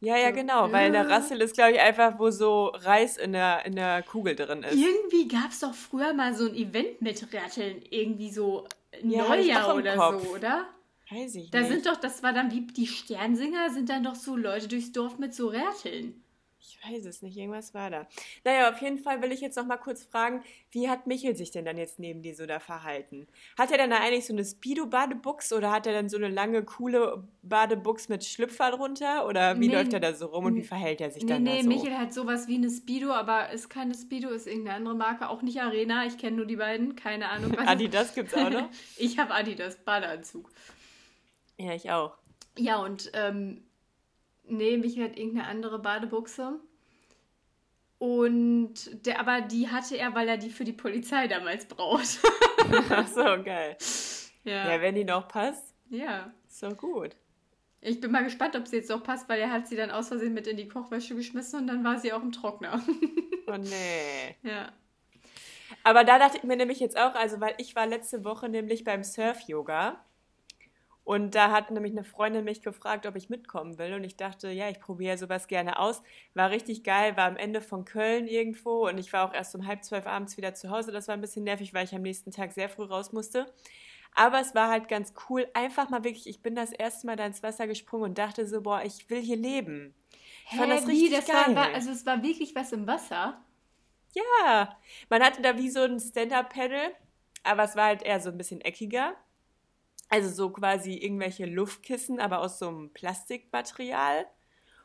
[0.00, 1.02] Ja, ja, genau, weil eine Ja.
[1.04, 4.74] Rassel ist, glaube ich, einfach, wo so Reis in der, in der Kugel drin ist.
[4.76, 7.80] Irgendwie gab es doch früher mal so ein Event mit Rärteln.
[7.88, 8.66] Irgendwie so
[9.02, 10.66] Ja, Neujahr im oder so, oder?
[11.14, 11.68] Weiß ich Da nicht.
[11.70, 15.18] sind doch, das war dann wie die Sternsinger, sind dann doch so Leute durchs Dorf
[15.18, 16.20] mit so Rärteln.
[16.66, 18.06] Ich weiß es nicht, irgendwas war da.
[18.42, 21.50] Naja, auf jeden Fall will ich jetzt noch mal kurz fragen, wie hat Michel sich
[21.50, 23.26] denn dann jetzt neben dir so da verhalten?
[23.58, 26.62] Hat er dann da eigentlich so eine Speedo-Badebuchs oder hat er dann so eine lange,
[26.64, 29.26] coole Badebuchs mit Schlüpfer drunter?
[29.26, 31.42] Oder wie Nee, läuft er da so rum und wie verhält er sich Nee, dann
[31.42, 31.68] nee, da so?
[31.68, 35.42] Michael hat sowas wie eine Speedo, aber ist keine Speedo, ist irgendeine andere Marke, auch
[35.42, 36.06] nicht Arena.
[36.06, 37.52] Ich kenne nur die beiden, keine Ahnung.
[37.58, 38.70] was Adidas gibt's auch noch?
[38.96, 40.50] ich habe Adidas, Badeanzug.
[41.58, 42.16] Ja, ich auch.
[42.56, 43.64] Ja, und ähm,
[44.44, 46.60] nee, Michael hat irgendeine andere Badebuchse.
[47.98, 52.20] Und der, aber die hatte er, weil er die für die Polizei damals braucht.
[52.90, 53.76] Ach so, geil.
[54.44, 54.72] ja.
[54.72, 56.32] Ja, wenn die noch passt, ja.
[56.60, 57.16] doch gut.
[57.80, 60.08] Ich bin mal gespannt, ob sie jetzt noch passt, weil er hat sie dann aus
[60.08, 62.82] Versehen mit in die Kochwäsche geschmissen und dann war sie auch im Trockner.
[63.46, 64.36] Oh nee.
[64.42, 64.72] ja.
[65.82, 68.84] Aber da dachte ich mir nämlich jetzt auch, also weil ich war letzte Woche nämlich
[68.84, 70.02] beim Surf-Yoga
[71.04, 74.50] und da hat nämlich eine Freundin mich gefragt, ob ich mitkommen will und ich dachte,
[74.50, 76.02] ja, ich probiere sowas gerne aus.
[76.32, 79.66] War richtig geil, war am Ende von Köln irgendwo und ich war auch erst um
[79.66, 80.92] halb zwölf abends wieder zu Hause.
[80.92, 83.52] Das war ein bisschen nervig, weil ich am nächsten Tag sehr früh raus musste.
[84.14, 87.26] Aber es war halt ganz cool, einfach mal wirklich, ich bin das erste Mal da
[87.26, 89.94] ins Wasser gesprungen und dachte so, boah, ich will hier leben.
[90.50, 91.08] Ich fand Hä, das wie?
[91.08, 91.54] richtig Das geil.
[91.54, 93.42] war, also es war wirklich was im Wasser.
[94.14, 94.78] Ja,
[95.10, 96.94] man hatte da wie so ein Stand-Up-Pedal,
[97.42, 99.14] aber es war halt eher so ein bisschen eckiger.
[100.08, 104.26] Also so quasi irgendwelche Luftkissen, aber aus so einem Plastikmaterial.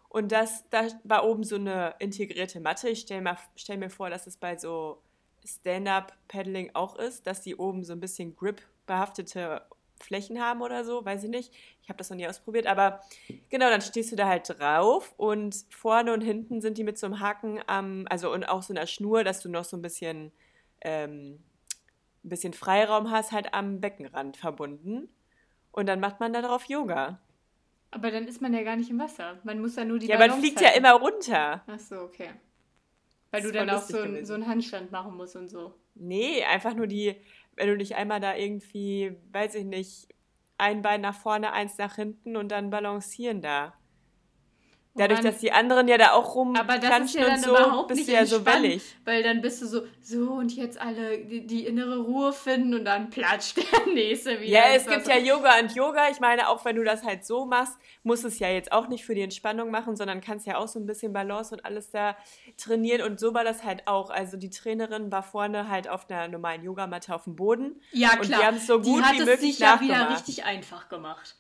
[0.08, 2.90] Und das, da war oben so eine integrierte Matte.
[2.90, 5.04] Ich stelle stell mir vor, dass es bei so
[5.46, 9.62] Stand-Up-Paddling auch ist, dass die oben so ein bisschen Grip-behaftete
[10.02, 11.54] Flächen haben oder so, weiß ich nicht.
[11.84, 13.02] Ich habe das noch nie ausprobiert, aber
[13.50, 17.06] genau, dann stehst du da halt drauf und vorne und hinten sind die mit so
[17.06, 20.32] einem Haken am, also und auch so einer Schnur, dass du noch so ein bisschen,
[20.82, 21.44] ähm,
[22.24, 25.10] ein bisschen Freiraum hast, halt am Beckenrand verbunden.
[25.72, 27.20] Und dann macht man da drauf Yoga.
[27.92, 29.40] Aber dann ist man ja gar nicht im Wasser.
[29.44, 30.80] Man muss ja nur die ja, man Balance fliegt ja halten.
[30.80, 31.64] immer runter.
[31.66, 32.30] Ach so, okay.
[33.32, 35.74] Weil Das du dann auch so, ein, so einen Handstand machen musst und so.
[35.96, 37.16] Nee, einfach nur die,
[37.56, 40.08] wenn du dich einmal da irgendwie, weiß ich nicht,
[40.58, 43.74] ein Bein nach vorne, eins nach hinten und dann balancieren da.
[44.96, 48.26] Dadurch, dass die anderen ja da auch rumklatschen ja dann und so, bist du ja
[48.26, 48.84] so wellig.
[49.06, 52.86] weil dann bist du so, so und jetzt alle die, die innere Ruhe finden und
[52.86, 54.52] dann platscht der nächste wieder.
[54.52, 55.18] Ja, es gibt Wasser.
[55.18, 56.10] ja Yoga und Yoga.
[56.10, 58.88] Ich meine, auch wenn du das halt so machst, musst du es ja jetzt auch
[58.88, 61.92] nicht für die Entspannung machen, sondern kannst ja auch so ein bisschen Balance und alles
[61.92, 62.18] da
[62.58, 63.04] trainieren.
[63.04, 64.10] Und so war das halt auch.
[64.10, 67.80] Also die Trainerin war vorne halt auf einer normalen Yogamatte auf dem Boden.
[67.92, 68.40] Ja, Und klar.
[68.40, 70.90] die haben es so die gut hat wie es möglich sich ja wieder richtig einfach
[70.90, 71.36] gemacht.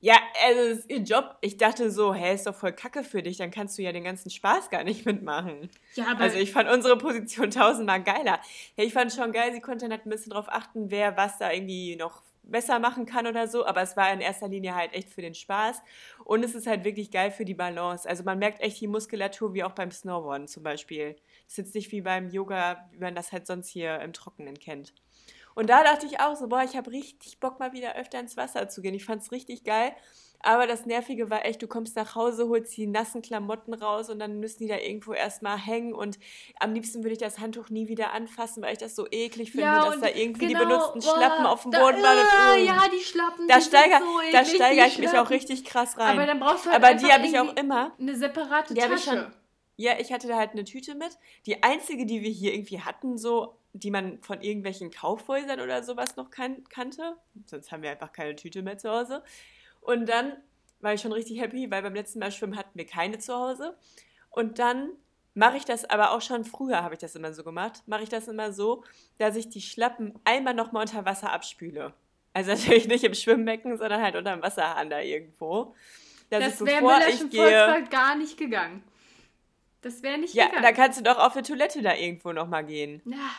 [0.00, 1.36] Ja, also ist ihr Job.
[1.42, 4.04] Ich dachte so, hä, ist doch voll kacke für dich, dann kannst du ja den
[4.04, 5.70] ganzen Spaß gar nicht mitmachen.
[5.94, 8.40] Ja, aber Also ich fand unsere Position tausendmal geiler.
[8.76, 11.52] Ja, ich fand schon geil, sie konnte halt ein bisschen drauf achten, wer was da
[11.52, 15.10] irgendwie noch besser machen kann oder so, aber es war in erster Linie halt echt
[15.10, 15.82] für den Spaß
[16.24, 18.08] und es ist halt wirklich geil für die Balance.
[18.08, 21.14] Also man merkt echt die Muskulatur wie auch beim Snowboarden zum Beispiel.
[21.44, 24.58] Das ist jetzt nicht wie beim Yoga, wie man das halt sonst hier im Trockenen
[24.58, 24.94] kennt.
[25.54, 28.36] Und da dachte ich auch so, boah, ich habe richtig Bock mal wieder öfter ins
[28.36, 28.94] Wasser zu gehen.
[28.94, 29.92] Ich fand es richtig geil.
[30.42, 34.18] Aber das Nervige war echt, du kommst nach Hause, holst die nassen Klamotten raus und
[34.18, 35.92] dann müssen die da irgendwo erstmal hängen.
[35.92, 36.18] Und
[36.58, 39.66] am liebsten würde ich das Handtuch nie wieder anfassen, weil ich das so eklig finde,
[39.66, 42.54] ja, dass da irgendwie genau, die benutzten Schlappen oh, auf dem Boden waren.
[42.54, 43.48] Oh, ja, die Schlappen.
[43.48, 46.16] Da steigere so steiger ich mich auch richtig krass rein.
[46.16, 47.92] Aber dann brauchst du halt Aber die habe ich auch immer.
[48.00, 49.30] Eine separate die Tasche.
[49.80, 51.18] Schon, ja, ich hatte da halt eine Tüte mit.
[51.46, 56.16] Die einzige, die wir hier irgendwie hatten, so die man von irgendwelchen Kaufhäusern oder sowas
[56.16, 57.16] noch kan kannte.
[57.46, 59.22] Sonst haben wir einfach keine Tüte mehr zu Hause.
[59.80, 60.36] Und dann
[60.80, 63.76] war ich schon richtig happy, weil beim letzten Mal schwimmen hatten wir keine zu Hause.
[64.30, 64.90] Und dann
[65.34, 68.08] mache ich das aber auch schon früher, habe ich das immer so gemacht, mache ich
[68.08, 68.84] das immer so,
[69.18, 71.94] dass ich die Schlappen einmal nochmal unter Wasser abspüle.
[72.32, 75.74] Also natürlich nicht im Schwimmbecken, sondern halt unter dem Wasserhahn da irgendwo.
[76.28, 78.82] das wäre Müllerschen Volkswald gar nicht gegangen.
[79.82, 80.50] Das wäre nicht ja.
[80.52, 83.00] Ja, da kannst du doch auf die Toilette da irgendwo nochmal gehen.
[83.04, 83.30] Ja,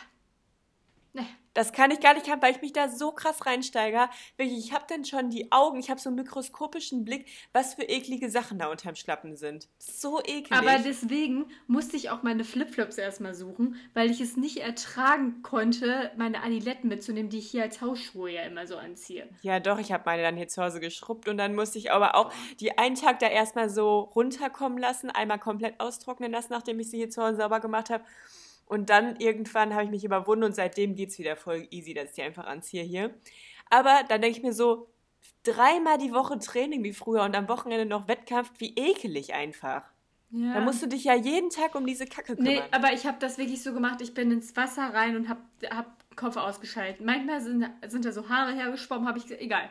[1.13, 1.27] Nee.
[1.53, 4.09] Das kann ich gar nicht haben, weil ich mich da so krass reinsteige.
[4.37, 7.83] Wirklich, ich habe dann schon die Augen, ich habe so einen mikroskopischen Blick, was für
[7.83, 9.67] eklige Sachen da unterm Schlappen sind.
[9.77, 10.53] So eklig.
[10.53, 16.11] Aber deswegen musste ich auch meine Flipflops erstmal suchen, weil ich es nicht ertragen konnte,
[16.15, 19.27] meine Adiletten mitzunehmen, die ich hier als Hausschuhe ja immer so anziehe.
[19.41, 22.15] Ja, doch, ich habe meine dann hier zu Hause geschrubbt und dann musste ich aber
[22.15, 26.89] auch die einen Tag da erstmal so runterkommen lassen, einmal komplett austrocknen lassen, nachdem ich
[26.89, 28.05] sie hier zu Hause sauber gemacht habe.
[28.65, 32.09] Und dann irgendwann habe ich mich überwunden und seitdem geht es wieder voll easy, dass
[32.09, 33.13] ich die einfach anziehe hier.
[33.69, 34.87] Aber dann denke ich mir so,
[35.43, 39.83] dreimal die Woche Training wie früher und am Wochenende noch Wettkampf, wie ekelig einfach.
[40.29, 40.53] Ja.
[40.53, 42.53] Da musst du dich ja jeden Tag um diese Kacke kümmern.
[42.53, 45.41] Nee, aber ich habe das wirklich so gemacht, ich bin ins Wasser rein und habe
[45.69, 47.01] hab Kopf ausgeschaltet.
[47.05, 49.67] Manchmal sind, sind da so Haare hergeschwommen, habe ich gesagt, egal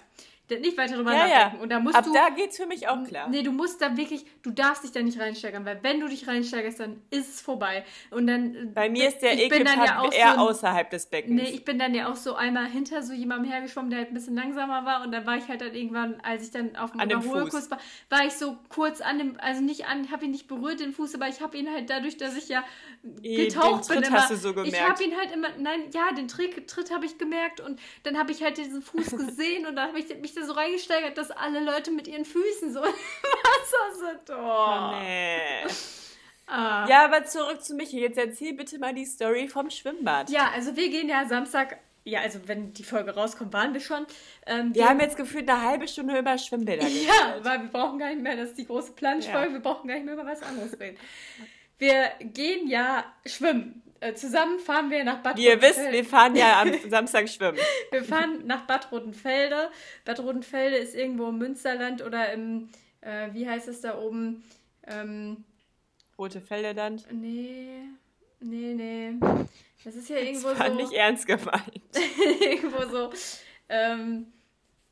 [0.58, 1.56] nicht weiter drüber ja, nachdenken.
[1.56, 1.62] Ja.
[1.62, 3.28] Und da musst Ab du, da geht's für mich auch klar.
[3.28, 6.26] Nee, du musst da wirklich, du darfst dich da nicht reinsteigern, weil wenn du dich
[6.26, 7.84] reinsteigerst, dann ist es vorbei.
[8.10, 8.54] Und dann.
[8.54, 11.42] Äh, Bei mir ist der Ekelpart ja eher so außerhalb des Beckens.
[11.42, 14.14] Nee, ich bin dann ja auch so einmal hinter so jemandem hergeschwommen, der halt ein
[14.14, 15.02] bisschen langsamer war.
[15.04, 18.24] Und dann war ich halt dann irgendwann, als ich dann auf dem Überholkurs war, war
[18.24, 21.28] ich so kurz an dem, also nicht an, habe ihn nicht berührt, den Fuß, aber
[21.28, 22.64] ich habe ihn halt dadurch, dass ich ja
[23.02, 24.08] getaucht den Tritt bin.
[24.08, 24.74] Immer, hast du so gemerkt.
[24.74, 28.18] Ich habe ihn halt immer, nein, ja, den Tritt, Tritt habe ich gemerkt und dann
[28.18, 31.30] habe ich halt diesen Fuß gesehen und dann habe ich mich da so reingesteigert, dass
[31.30, 34.30] alle Leute mit ihren Füßen so Wasser sind.
[34.30, 34.98] Oh.
[35.00, 35.66] Nee.
[36.46, 36.86] Ah.
[36.88, 38.00] Ja, aber zurück zu Michi.
[38.00, 40.30] Jetzt erzähl bitte mal die Story vom Schwimmbad.
[40.30, 44.06] Ja, also wir gehen ja Samstag ja, also wenn die Folge rauskommt, waren wir schon.
[44.46, 47.06] Ähm, wir, wir, haben jetzt gefühlt eine halbe Stunde über Schwimmbäder geredet.
[47.06, 49.52] Ja, weil wir brauchen gar nicht mehr, das ist die große Planschfolge, ja.
[49.52, 50.96] wir brauchen gar nicht mehr über was anderes reden.
[51.78, 53.82] Wir gehen ja schwimmen.
[54.00, 57.58] Äh, zusammen fahren wir nach Bad Wie ihr wisst, wir fahren ja am Samstag schwimmen.
[57.90, 59.70] wir fahren nach Bad Rodenfelde.
[60.06, 62.70] Bad Rodenfelde ist irgendwo im Münsterland oder im,
[63.02, 64.42] äh, wie heißt es da oben?
[64.86, 65.44] Ähm,
[66.18, 67.06] Rote Felderland?
[67.12, 67.82] Nee,
[68.40, 69.14] nee, nee.
[69.84, 70.74] Das ist ja irgendwo das war so.
[70.74, 71.82] nicht ernst gemeint.
[72.40, 73.10] irgendwo so.
[73.68, 74.32] Ähm,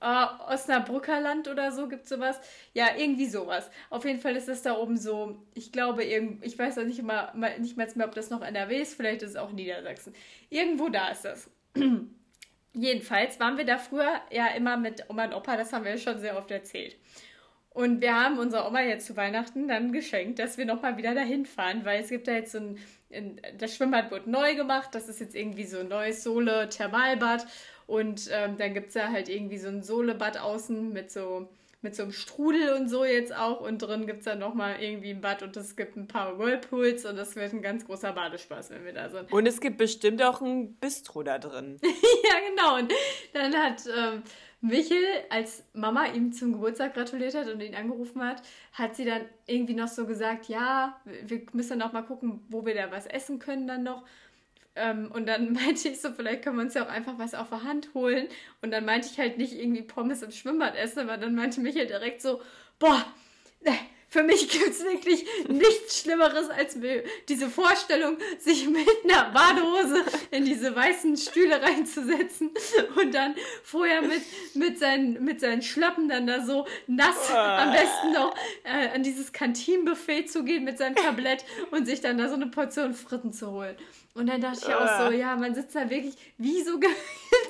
[0.01, 2.41] äh, Osnabrücker Land oder so gibt sowas.
[2.73, 3.71] Ja, irgendwie sowas.
[3.91, 7.33] Auf jeden Fall ist das da oben so, ich glaube, ich weiß auch nicht, immer,
[7.59, 10.15] nicht mal mehr, ob das noch NRW ist, vielleicht ist es auch Niedersachsen.
[10.51, 11.51] Irgendwo da ist das.
[12.73, 16.21] Jedenfalls waren wir da früher ja immer mit Oma und Opa, das haben wir schon
[16.21, 16.97] sehr oft erzählt.
[17.71, 21.47] Und wir haben unserer Oma jetzt zu Weihnachten dann geschenkt, dass wir nochmal wieder dahin
[21.47, 25.21] fahren, weil es gibt da jetzt so ein, das Schwimmbad wird neu gemacht, das ist
[25.21, 27.47] jetzt irgendwie so ein neues Sohle-Thermalbad
[27.89, 31.49] und ähm, dann gibt es da halt irgendwie so ein Sohlebad außen mit so,
[31.81, 33.63] mit so einem Strudel und so jetzt auch.
[33.63, 37.07] Und drin gibt es dann nochmal irgendwie ein Bad und es gibt ein paar Whirlpools
[37.07, 39.33] und das wird ein ganz großer Badespaß, wenn wir da sind.
[39.33, 41.81] Und es gibt bestimmt auch ein Bistro da drin.
[41.83, 42.77] ja, genau.
[42.77, 42.93] Und
[43.33, 44.23] dann hat ähm,
[44.61, 48.43] Michel, als Mama ihm zum Geburtstag gratuliert hat und ihn angerufen hat,
[48.75, 52.75] hat sie dann irgendwie noch so gesagt, ja, wir müssen noch mal gucken, wo wir
[52.75, 54.05] da was essen können dann noch.
[54.79, 57.51] Ähm, und dann meinte ich so, vielleicht können wir uns ja auch einfach was auf
[57.51, 58.29] der Hand holen.
[58.63, 61.87] Und dann meinte ich halt nicht irgendwie Pommes im Schwimmbad essen, aber dann meinte Michael
[61.87, 62.41] direkt so,
[62.79, 63.05] boah,
[63.61, 63.79] ne,
[64.11, 66.79] für mich gibt es wirklich nichts Schlimmeres als
[67.29, 72.51] diese Vorstellung, sich mit einer Badehose in diese weißen Stühle reinzusetzen
[72.97, 74.23] und dann vorher mit,
[74.55, 79.33] mit, seinen, mit seinen Schlappen dann da so nass am besten noch äh, an dieses
[79.33, 83.51] Kantinenbuffet zu gehen mit seinem Tablett und sich dann da so eine Portion Fritten zu
[83.51, 83.77] holen.
[84.19, 86.97] Und dann dachte ich auch so, ja, man sitzt da wirklich, wieso gibt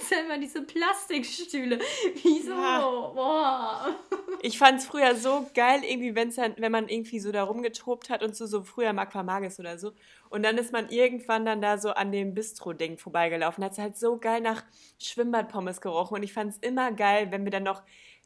[0.03, 1.79] es immer diese Plastikstühle?
[2.23, 2.51] Wieso?
[2.51, 2.79] Ja.
[2.81, 3.97] Boah.
[4.43, 8.11] Ich fand es früher so geil, irgendwie, wenn's dann, wenn man irgendwie so da rumgetobt
[8.11, 9.93] hat und so, so früher im Aquamagis oder so.
[10.29, 13.65] Und dann ist man irgendwann dann da so an dem Bistro-Ding vorbeigelaufen.
[13.65, 14.63] Hat es halt so geil nach
[14.99, 16.17] Schwimmbadpommes gerochen.
[16.17, 17.83] Und ich fand es immer geil, wenn wir dann noch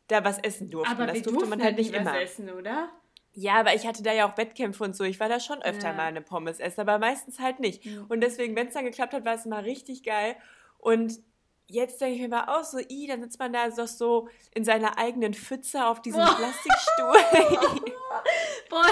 [0.09, 0.93] da was essen durften.
[0.93, 2.21] Aber das durfte man halt nicht was immer.
[2.21, 2.91] essen, oder?
[3.35, 5.05] Ja, aber ich hatte da ja auch Wettkämpfe und so.
[5.05, 5.95] Ich war da schon öfter Ja.
[5.95, 7.83] mal eine Pommes essen, aber meistens halt nicht.
[8.09, 10.37] Und deswegen, wenn es dann geklappt hat, war es immer richtig geil.
[10.79, 11.19] Und
[11.67, 14.65] jetzt denke ich mir mal auch so, i, dann sitzt man da doch so in
[14.65, 16.35] seiner eigenen Pfütze auf diesem Boah.
[16.37, 17.83] Plastikstuhl.
[18.69, 18.87] Boah,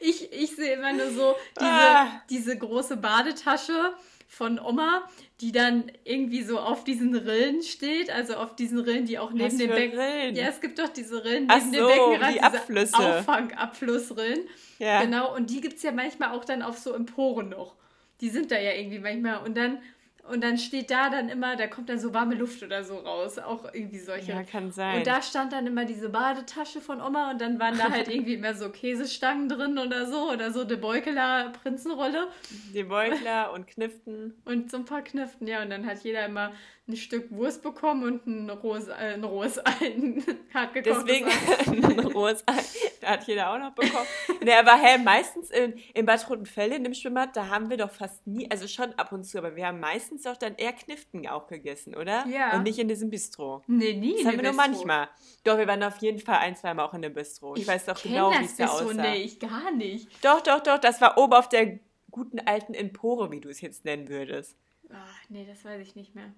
[0.00, 2.22] ich, ich sehe immer nur so diese, Ah.
[2.30, 3.94] diese große Badetasche
[4.32, 5.06] von Oma,
[5.42, 9.44] die dann irgendwie so auf diesen Rillen steht, also auf diesen Rillen, die auch neben
[9.44, 10.34] Was dem Becken.
[10.34, 12.96] Ja, es gibt doch diese Rillen Ach neben so, dem Beckenrand, die Abflüsse.
[12.96, 14.48] Auffangabflussrillen.
[14.78, 15.02] Ja.
[15.02, 17.76] Genau, und die gibt es ja manchmal auch dann auf so Emporen noch.
[18.22, 19.44] Die sind da ja irgendwie manchmal.
[19.44, 19.82] Und dann,
[20.30, 23.38] und dann steht da dann immer, da kommt dann so warme Luft oder so raus.
[23.38, 24.32] Auch irgendwie solche.
[24.32, 24.98] Ja, kann sein.
[24.98, 28.34] Und da stand dann immer diese Badetasche von Oma und dann waren da halt irgendwie
[28.34, 32.28] immer so Käsestangen drin oder so oder so eine Beukeler Prinzenrolle
[32.72, 34.40] Die Beugler und Kniften.
[34.44, 35.60] und so ein paar Kniften, ja.
[35.60, 36.52] Und dann hat jeder immer
[36.88, 41.26] ein Stück Wurst bekommen und ein rohes, äh, ein rohes Ei, ein hart gekochtes Deswegen
[41.28, 41.88] Ei.
[41.88, 42.60] ein rohes Ei.
[43.00, 44.06] Da hat jeder auch noch bekommen.
[44.42, 47.90] Nee, aber hä, meistens in, in Bad Rotenfelde, in dem Schwimmbad, da haben wir doch
[47.90, 51.26] fast nie, also schon ab und zu, aber wir haben meistens doch dann eher Kniften
[51.28, 52.26] auch gegessen, oder?
[52.26, 52.56] Ja.
[52.56, 53.62] Und nicht in diesem Bistro.
[53.68, 54.16] Nee, nie.
[54.16, 54.56] Das haben wir nur Bistro.
[54.56, 55.08] manchmal.
[55.44, 57.54] Doch, wir waren auf jeden Fall ein, zwei Mal auch in dem Bistro.
[57.54, 58.92] Ich, weiß doch genau, wie es da aussah.
[58.94, 60.08] Nee, ich gar nicht.
[60.24, 61.78] Doch, doch, doch, das war oben auf der
[62.10, 64.56] guten alten Empore, wie du es jetzt nennen würdest.
[64.92, 66.32] Ach, nee, das weiß ich nicht mehr.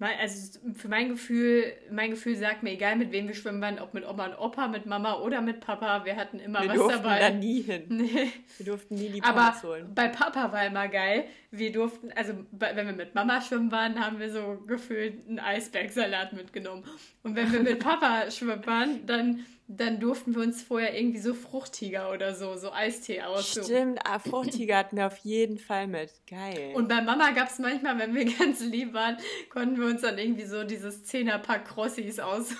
[0.00, 3.80] Mein- Also für mein Gefühl, mein Gefühl sagt mir, egal mit wem wir schwimmen waren,
[3.80, 6.76] ob mit Oma und Opa, mit Mama oder mit Papa, wir hatten immer Wir was
[6.76, 7.18] durften dabei.
[7.18, 7.82] da nie hin.
[7.88, 8.28] Nee.
[8.58, 9.94] Wir durften nie die Aber Pommes holen.
[9.94, 11.24] bei Papa war immer geil.
[11.50, 16.32] Wir durften, also wenn wir mit Mama schwimmen waren, haben wir so gefühlt einen Eisbergsalat
[16.32, 16.84] mitgenommen.
[17.24, 21.34] Und wenn wir mit Papa schwimmen waren, dann, dann durften wir uns vorher irgendwie so
[21.34, 23.64] Fruchtiger oder so, so Eistee aussuchen.
[23.64, 26.10] Stimmt, ah, Fruchtiger hatten wir auf jeden Fall mit.
[26.26, 26.72] Geil.
[26.74, 29.18] Und bei Mama gab es manchmal, wenn wir ganz lieb waren,
[29.50, 32.54] konnten wir uns dann irgendwie so dieses Zehnerpack Crossis aus.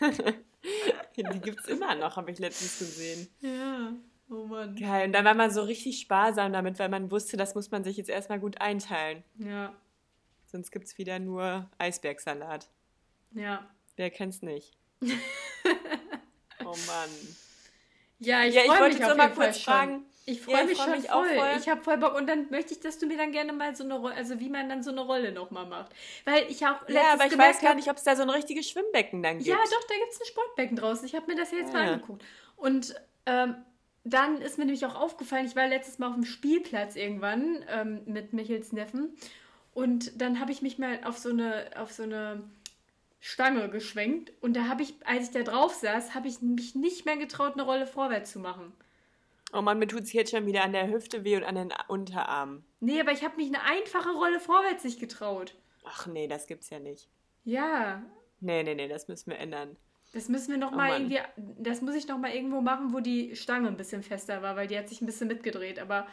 [1.16, 3.28] Die gibt es immer noch, habe ich letztens gesehen.
[3.40, 3.92] Ja,
[4.30, 4.76] oh Mann.
[4.76, 5.06] Geil.
[5.06, 7.96] Und dann war man so richtig sparsam damit, weil man wusste, das muss man sich
[7.96, 9.24] jetzt erstmal gut einteilen.
[9.38, 9.74] Ja,
[10.46, 12.68] Sonst gibt es wieder nur Eisbergsalat.
[13.32, 13.68] ja.
[13.96, 14.78] Wer kennt's nicht?
[16.64, 17.10] oh Mann.
[18.18, 19.72] Ja, ich Ja, ich freue wollte mich jetzt mal kurz schon.
[19.74, 20.04] fragen.
[20.26, 21.34] Ich Ja, freue ich mich freu schon mich auch voll.
[21.36, 21.48] voll.
[21.58, 22.14] Ich habe voll Bock.
[22.14, 24.48] Und dann möchte ich, dass du mir dann gerne mal so eine Rolle, also wie
[24.50, 25.90] man dann so eine Rolle nochmal macht.
[26.24, 28.30] Weil ich auch letztens Ja, aber ich weiß gar nicht, ob es da so ein
[28.30, 29.48] richtiges Schwimmbecken dann gibt.
[29.48, 31.06] Ja, doch, da gibt es ein Sportbecken draußen.
[31.06, 31.92] Ich habe mir das ja jetzt Ah, mal ja.
[31.94, 32.22] angeguckt.
[32.56, 32.94] Und
[33.26, 33.56] ähm,
[34.04, 38.02] dann ist mir nämlich auch aufgefallen, ich war letztes Mal auf dem Spielplatz irgendwann ähm,
[38.04, 39.16] mit Michels Neffen.
[39.72, 42.42] Und dann habe ich mich mal auf so eine, auf so eine
[43.20, 44.32] Stange geschwenkt.
[44.40, 47.52] Und da habe ich, als ich da drauf saß, habe ich mich nicht mehr getraut,
[47.54, 48.72] eine Rolle vorwärts zu machen.
[49.52, 51.72] Oh Mann, mir tut es jetzt schon wieder an der Hüfte weh und an den
[51.88, 52.64] Unterarmen.
[52.80, 55.54] Nee, aber ich habe mich eine einfache Rolle vorwärts nicht getraut.
[55.84, 57.08] Ach nee, das gibt's ja nicht.
[57.44, 58.02] Ja,
[58.42, 59.76] Nee, nee, nee, das müssen wir ändern.
[60.14, 61.10] das müssen wir noch Oh mal Mann.
[61.10, 61.20] irgendwie,
[61.58, 64.66] das muss ich noch mal irgendwo machen, wo die Stange ein bisschen fester war, weil
[64.66, 65.78] die hat sich ein bisschen mitgedreht.
[65.78, 66.06] Aber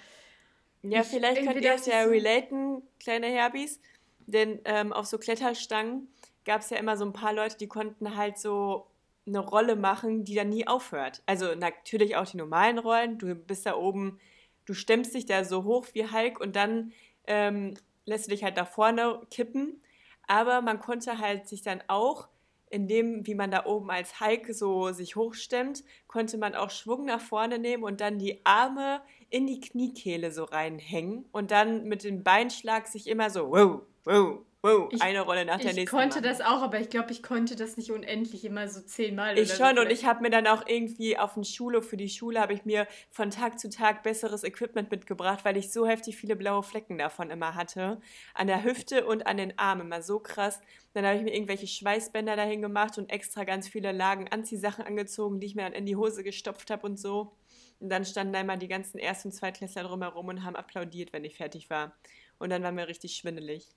[0.81, 3.79] Ja, Ich- vielleicht könnt ihr dachte ja relaten, kleine Herbis.
[4.25, 6.07] Denn ähm, auf so Kletterstangen
[6.47, 8.87] gab es ja immer so ein paar Leute, die konnten halt so
[9.27, 11.21] eine Rolle machen, die dann nie aufhört.
[11.25, 13.19] Also natürlich auch die normalen Rollen.
[13.19, 14.19] Du bist da oben,
[14.65, 16.93] du stemmst dich da so hoch wie Hulk und dann
[17.27, 19.81] ähm, lässt du dich halt nach vorne kippen.
[20.25, 22.29] Aber man konnte halt sich dann auch,
[22.69, 27.05] in dem, wie man da oben als Hulk so sich hochstemmt, konnte man auch Schwung
[27.05, 32.03] nach vorne nehmen und dann die Arme in die Kniekehle so reinhängen und dann mit
[32.03, 35.95] dem Beinschlag sich immer so wow, wow, wow, Ich- eine Rolle nach der ich nächsten
[35.97, 36.23] konnte machen.
[36.23, 39.37] das auch, aber ich glaube, ich konnte das nicht unendlich immer so zehnmal.
[39.37, 42.09] Ich schon so und ich habe mir dann auch irgendwie auf den Schule, für die
[42.09, 46.17] Schule habe ich mir von Tag zu Tag besseres Equipment mitgebracht, weil ich so heftig
[46.17, 47.99] viele blaue Flecken davon immer hatte.
[48.33, 50.59] An der Hüfte und an den Armen, immer so krass.
[50.93, 55.39] Dann habe ich mir irgendwelche Schweißbänder dahin gemacht und extra ganz viele Lagen Anziehsachen angezogen,
[55.39, 57.31] die ich mir dann in die Hose gestopft habe und so.
[57.79, 61.23] Und dann standen da immer die ganzen Erst- und Zweitklässler drumherum und haben applaudiert, wenn
[61.23, 61.95] ich fertig war.
[62.39, 63.67] Und dann war mir richtig schwindelig.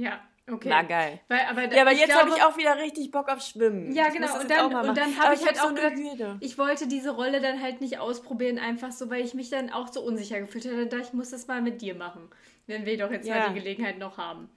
[0.00, 0.70] Ja, okay.
[0.70, 1.20] War geil.
[1.28, 3.92] Weil, aber, Ja, aber ich jetzt habe ich auch wieder richtig Bock auf Schwimmen.
[3.94, 4.38] Ja, Ich genau.
[4.40, 6.36] Und dann, und dann habe ich halt hab auch so gedacht, Hürde.
[6.40, 9.88] ich wollte diese Rolle dann halt nicht ausprobieren, einfach so, weil ich mich dann auch
[9.88, 10.86] so unsicher gefühlt hatte.
[10.86, 12.30] Da ich muss das mal mit dir machen,
[12.66, 13.38] wenn wir doch jetzt Ja.
[13.38, 14.48] mal die Gelegenheit noch haben.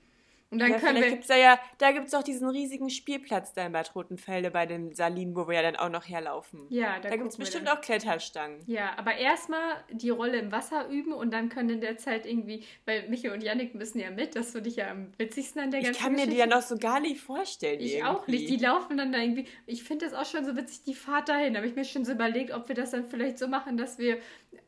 [0.53, 1.09] Und dann ja, können wir.
[1.09, 4.65] gibt's da ja, da gibt es doch diesen riesigen Spielplatz da in Bad Rotenfelde bei
[4.67, 6.67] den Salinen, wo wir ja dann auch noch herlaufen.
[6.69, 7.77] Ja, da da gibt es bestimmt dann.
[7.77, 8.59] auch Kletterstangen.
[8.67, 12.63] Ja, aber erstmal die Rolle im Wasser üben und dann können in der Zeit irgendwie,
[12.85, 15.79] weil Michael und Yannick müssen ja mit, das finde ich ja am witzigsten an der
[15.79, 16.49] Ich ganzen kann mir die Geschichte.
[16.49, 17.79] ja noch so gar nicht vorstellen.
[17.79, 18.05] Ich irgendwie.
[18.07, 18.49] auch nicht.
[18.49, 19.47] Die laufen dann da irgendwie.
[19.65, 21.53] Ich finde das auch schon so witzig, die Fahrt dahin.
[21.53, 23.97] Da habe ich mir schon so überlegt, ob wir das dann vielleicht so machen, dass
[23.97, 24.17] wir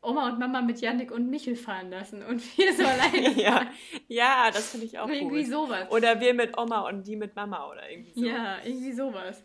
[0.01, 3.71] Oma und Mama mit Yannick und Michel fahren lassen und wir so alleine ja,
[4.07, 5.51] ja, das finde ich auch irgendwie gut.
[5.51, 5.91] sowas.
[5.91, 8.25] Oder wir mit Oma und die mit Mama oder irgendwie so.
[8.25, 9.43] Ja, irgendwie sowas.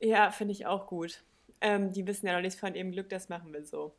[0.00, 1.22] Ja, finde ich auch gut.
[1.60, 3.94] Ähm, die wissen ja noch nichts von ihrem Glück, das machen wir so.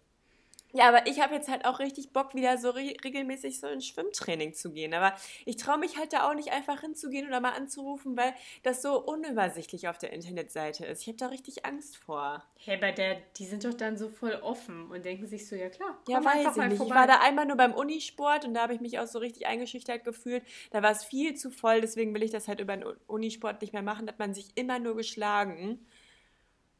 [0.73, 3.85] Ja, aber ich habe jetzt halt auch richtig Bock, wieder so re regelmäßig so ins
[3.87, 4.93] Schwimmtraining zu gehen.
[4.93, 5.15] Aber
[5.45, 9.01] ich traue mich halt da auch nicht einfach hinzugehen oder mal anzurufen, weil das so
[9.01, 11.01] unübersichtlich auf der Internetseite ist.
[11.01, 12.43] Ich habe da richtig Angst vor.
[12.57, 15.69] Hey, bei der, die sind doch dann so voll offen und denken sich so, ja
[15.69, 16.73] klar, Ja, weiß ich mal nicht.
[16.73, 16.95] Ich vorbei.
[16.95, 20.03] war da einmal nur beim Unisport und da habe ich mich auch so richtig eingeschüchtert
[20.03, 20.43] gefühlt.
[20.71, 23.71] Da war es viel zu voll, deswegen will ich das halt über den Unisport nicht
[23.73, 24.05] mehr machen.
[24.05, 25.87] Da hat man sich immer nur geschlagen.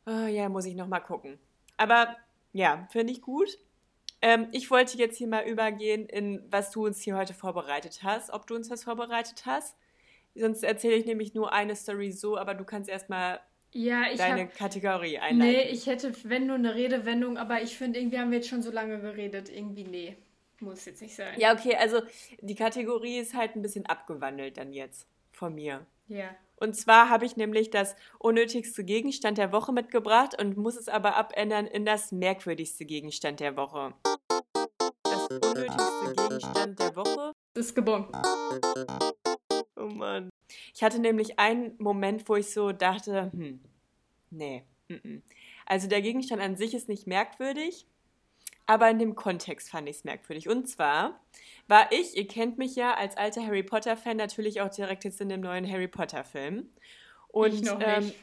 [0.06, 1.40] Ah, ja, muss ich nochmal gucken.
[1.78, 2.16] Aber
[2.54, 3.58] ja, finde ich gut.
[4.22, 8.32] Ähm, ich wollte jetzt hier mal übergehen in, was du uns hier heute vorbereitet hast.
[8.32, 9.76] Ob du uns was vorbereitet hast.
[10.36, 13.40] Sonst erzähle ich nämlich nur eine Story so, aber du kannst erstmal
[13.72, 15.52] ja, deine habe Kategorie einleiten.
[15.52, 18.62] Nee, ich hätte, wenn nur eine Redewendung, aber ich finde, irgendwie haben wir jetzt schon
[18.62, 19.50] so lange geredet.
[19.50, 20.18] Irgendwie, nee.
[20.60, 21.40] Muss jetzt nicht sein.
[21.40, 22.02] Ja, okay, also
[22.42, 25.86] die Kategorie ist halt ein bisschen abgewandelt dann jetzt von mir.
[26.08, 26.36] Ja.
[26.60, 31.16] Und zwar habe ich nämlich das unnötigste Gegenstand der Woche mitgebracht und muss es aber
[31.16, 33.94] abändern in das merkwürdigste Gegenstand der Woche.
[35.04, 37.34] Das unnötigste Gegenstand der Woche?
[37.54, 38.10] Ist gebongt.
[39.76, 40.30] Oh Mann.
[40.74, 43.60] Ich hatte nämlich einen Moment, wo ich so dachte, hm,
[44.32, 44.64] nee.
[44.88, 45.24] mm, mm.
[45.68, 47.86] Also der Gegenstand an sich ist nicht merkwürdig,
[48.68, 50.50] aber in dem Kontext fand ich es merkwürdig.
[50.50, 51.20] Und zwar
[51.68, 55.30] war ich, ihr kennt mich ja als alter Harry Potter-Fan, natürlich auch direkt jetzt in
[55.30, 56.70] dem neuen Harry Potter-Film.
[57.30, 58.16] Und ich noch ähm, nicht.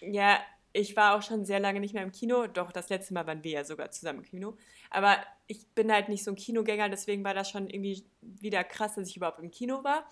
[0.00, 0.40] ja,
[0.72, 2.46] ich war auch schon sehr lange nicht mehr im Kino.
[2.46, 4.56] Doch, das letzte Mal waren wir ja sogar zusammen im Kino.
[4.90, 8.94] Aber ich bin halt nicht so ein Kinogänger, deswegen war das schon irgendwie wieder krass,
[8.94, 10.08] dass ich überhaupt im Kino war.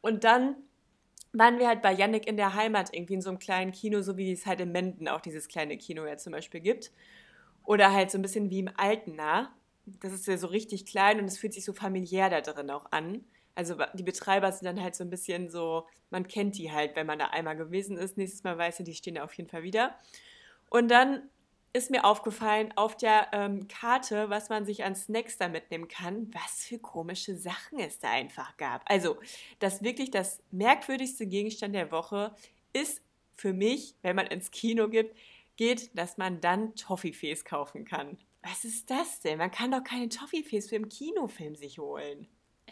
[0.00, 0.56] Und dann
[1.32, 4.16] waren wir halt bei Yannick in der Heimat irgendwie in so einem kleinen Kino, so
[4.16, 6.90] wie es halt in Menden auch dieses kleine Kino ja zum Beispiel gibt.
[7.64, 9.52] Oder halt so ein bisschen wie im Altena.
[9.86, 12.86] Das ist ja so richtig klein und es fühlt sich so familiär da drin auch
[12.92, 13.24] an.
[13.54, 17.06] Also die Betreiber sind dann halt so ein bisschen so, man kennt die halt, wenn
[17.06, 18.16] man da einmal gewesen ist.
[18.16, 19.94] Nächstes Mal weiß er, die stehen da auf jeden Fall wieder.
[20.70, 21.28] Und dann
[21.72, 26.32] ist mir aufgefallen auf der ähm, Karte, was man sich an Snacks da mitnehmen kann,
[26.34, 28.82] was für komische Sachen es da einfach gab.
[28.86, 29.18] Also,
[29.60, 32.34] das wirklich das merkwürdigste Gegenstand der Woche
[32.72, 33.02] ist
[33.36, 35.16] für mich, wenn man ins Kino gibt,
[35.60, 38.16] geht, dass man dann Toffifees kaufen kann.
[38.42, 39.36] Was ist das denn?
[39.36, 42.26] Man kann doch keine Toffifees für im Kinofilm sich holen.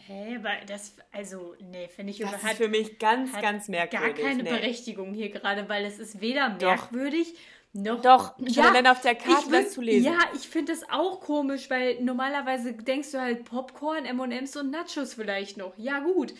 [0.07, 4.15] Hä, aber das, also, nee, finde ich Das überhaupt ist für mich ganz, ganz merkwürdig.
[4.15, 4.49] gar keine Nee.
[4.49, 6.89] Berechtigung hier gerade, weil es ist weder Doch.
[6.91, 7.35] merkwürdig
[7.73, 8.01] noch.
[8.01, 10.05] Doch, schon allein auf der Karte ich das zu lesen.
[10.11, 15.13] Ja, ich finde das auch komisch, weil normalerweise denkst du halt Popcorn, MMs und Nachos
[15.13, 15.77] vielleicht noch.
[15.77, 16.33] Ja, gut.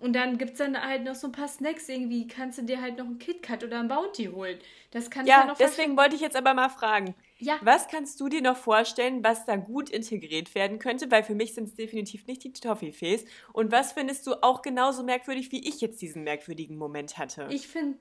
[0.00, 2.26] Und dann gibt es dann halt noch so ein paar Snacks irgendwie.
[2.26, 4.58] Kannst du dir halt noch einen KitKat oder einen Bounty holen.
[4.90, 7.14] Das kann ich Ja, noch deswegen wollte ich jetzt aber mal fragen.
[7.38, 7.58] Ja.
[7.60, 11.10] Was kannst du dir noch vorstellen, was da gut integriert werden könnte?
[11.10, 13.24] Weil für mich sind es definitiv nicht die Toffifees.
[13.52, 17.46] Und was findest du auch genauso merkwürdig, wie ich jetzt diesen merkwürdigen Moment hatte?
[17.50, 17.98] Ich finde,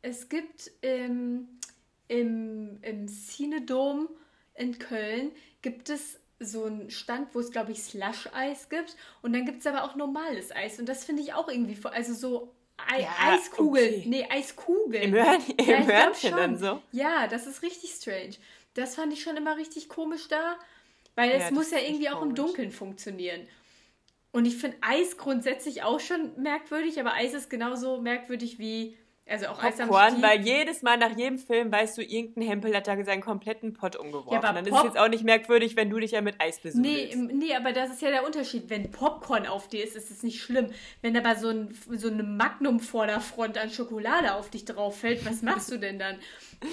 [0.00, 1.48] es gibt ähm,
[2.08, 4.08] im, im Cinedom
[4.54, 5.32] in Köln
[5.62, 8.96] gibt es so einen Stand, wo es, glaube ich, Slush-Eis gibt.
[9.22, 10.78] Und dann gibt es aber auch normales Eis.
[10.78, 13.94] Und das finde ich auch irgendwie, also so Ei Ja, Eiskugeln.
[14.00, 14.04] okay.
[14.06, 15.02] Nee, Eiskugeln.
[15.02, 16.82] Im, Hörn im Ja, Hörnchen dann so.
[16.92, 18.34] Ja, das ist richtig strange.
[18.74, 20.56] Das fand ich schon immer richtig komisch da,
[21.14, 22.36] weil Ja, es muss ja irgendwie auch im komisch.
[22.40, 23.46] Dunkeln funktionieren.
[24.32, 29.46] Und ich finde Eis grundsätzlich auch schon merkwürdig, aber Eis ist genauso merkwürdig wie, also
[29.46, 33.22] auch Popcorn, weil jedes Mal nach jedem Film weißt du, irgendein Hempel hat da seinen
[33.22, 34.36] kompletten Pott umgeworfen.
[34.36, 36.70] aber dann ist es jetzt auch nicht merkwürdig, wenn du dich ja mit Eis Nee,
[36.70, 37.12] besudelst.
[37.14, 38.68] im- nee, aber das ist ja der Unterschied.
[38.68, 40.70] Wenn Popcorn auf dir ist, ist es nicht schlimm.
[41.00, 45.70] Wenn aber so, ein, so eine Magnum-Vorderfront an Schokolade auf dich drauf fällt, was machst
[45.70, 46.16] du denn dann?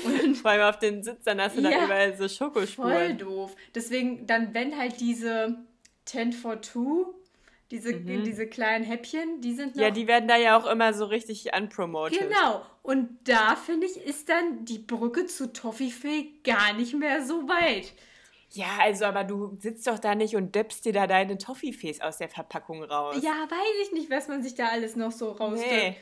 [0.04, 1.70] Und Vor allem auf den Sitzern hast du Ja.
[1.72, 3.18] dann überall so voll Schokospuren.
[3.18, 3.56] doof.
[3.76, 5.56] Deswegen, dann, wenn halt diese
[6.06, 7.06] 10 for 2,
[7.72, 9.82] diese, diese kleinen Häppchen, die sind noch Mhm.
[9.82, 12.19] Ja, die werden da ja auch immer so richtig unpromoted.
[12.19, 12.61] Genau.
[12.84, 17.93] Und da, finde ich, ist dann die Brücke zu Toffifee gar nicht mehr so weit.
[18.53, 22.17] Ja, also, aber du sitzt doch da nicht und döpst dir da deine Toffifees aus
[22.17, 23.15] der Verpackung raus.
[23.24, 25.72] Ja, weiß ich nicht, was man sich da alles noch so rausdrückt.
[25.72, 25.95] Nee.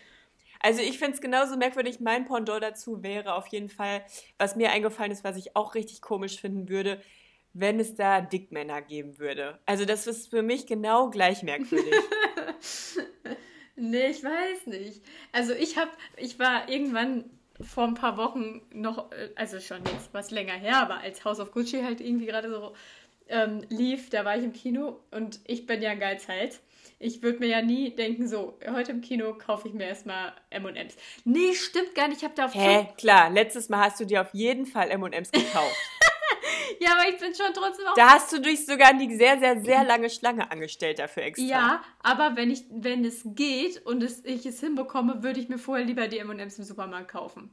[0.61, 1.99] Also ich finde es genauso merkwürdig.
[1.99, 4.03] Mein Pendant dazu wäre auf jeden Fall,
[4.37, 7.01] was mir eingefallen ist, was ich auch richtig komisch finden würde,
[7.59, 9.59] wenn es da Dickmänner geben würde.
[9.65, 11.93] Also das ist für mich genau gleich merkwürdig.
[13.81, 15.01] Nee, ich weiß nicht.
[15.31, 17.23] Also ich habe, ich war irgendwann
[17.61, 21.39] vor ein paar Wochen noch, äh, also schon jetzt was länger her, aber als House
[21.39, 22.73] of Gucci halt irgendwie gerade so
[23.29, 26.61] ähm, lief, da war ich im Kino und ich bin ja ein Geizhals.
[27.01, 30.97] Ich würde mir ja nie denken, so, heute im Kino kaufe ich mir erstmal M&M's.
[31.23, 34.21] Nee, stimmt gar nicht, ich habe da auf Hä, klar, letztes Mal hast du dir
[34.21, 35.75] auf jeden Fall M&M's gekauft.
[36.79, 37.93] ja, aber ich bin schon trotzdem auch...
[37.95, 41.45] Da hast du dich sogar die sehr, sehr, sehr lange Schlange angestellt dafür extra.
[41.45, 45.57] Ja, aber wenn, ich, wenn es geht und es, ich es hinbekomme, würde ich mir
[45.57, 47.51] vorher lieber die M&M's im Supermarkt kaufen.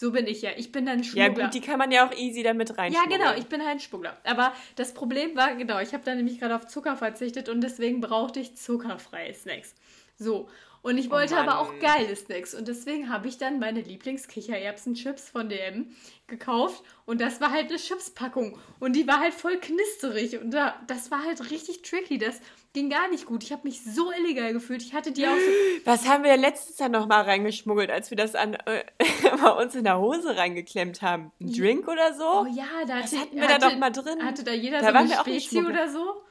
[0.00, 0.52] So bin ich ja.
[0.56, 1.36] Ich bin dann Schmuggler.
[1.36, 2.90] Ja gut, die kann man ja auch easy damit rein.
[2.90, 4.16] Ja genau, ich bin halt ein Schmuggler.
[4.24, 8.00] Aber das Problem war, genau, ich habe da nämlich gerade auf Zucker verzichtet und deswegen
[8.00, 9.74] brauchte ich zuckerfreie Snacks.
[10.16, 10.48] So,
[10.82, 12.54] und ich oh wollte oh aber auch geile Snacks.
[12.54, 15.94] Und deswegen habe ich dann meine Lieblings-Kichererbsen-Chips von DM
[16.26, 16.82] gekauft.
[17.04, 18.58] Und das war halt eine Chips-Packung.
[18.78, 20.38] Und die war halt voll knisterig.
[20.40, 22.16] Und da, das war halt richtig tricky.
[22.16, 22.40] Das
[22.72, 23.42] ging gar nicht gut.
[23.42, 24.82] Ich habe mich so illegal gefühlt.
[24.82, 25.50] Ich hatte die auch so.
[25.84, 28.84] Was haben wir letztes Jahr nochmal reingeschmuggelt, als wir das an, äh,
[29.42, 31.30] bei uns in der Hose reingeklemmt haben?
[31.40, 32.24] Ein Drink oder so?
[32.24, 34.24] Oh ja, da hatte, Was hatten wir hatte, da doch mal drin?
[34.24, 36.22] Hatte da jeder da so eine Spezi oder so?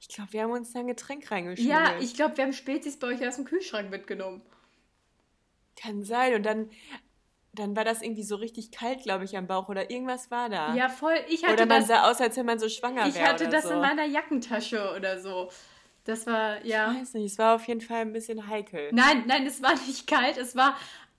[0.00, 1.70] Ich glaube, wir haben uns da ein Getränk reingeschmissen.
[1.70, 4.42] Ja, ich glaube, wir haben Spezies bei euch aus dem Kühlschrank mitgenommen.
[5.80, 6.34] Kann sein.
[6.34, 6.70] Und dann,
[7.52, 10.74] dann war das irgendwie so richtig kalt, glaube ich, am Bauch oder irgendwas war da.
[10.74, 11.16] Ja, voll.
[11.28, 13.08] Ich hatte oder man das, sah aus, als wenn man so schwanger wäre.
[13.08, 13.70] Ich hatte das so.
[13.70, 15.50] in meiner Jackentasche oder so.
[16.04, 16.92] Das war, ja.
[16.92, 18.90] Ich weiß nicht, es war auf jeden Fall ein bisschen heikel.
[18.92, 20.36] Nein, nein, es war nicht kalt.
[20.36, 20.76] Es war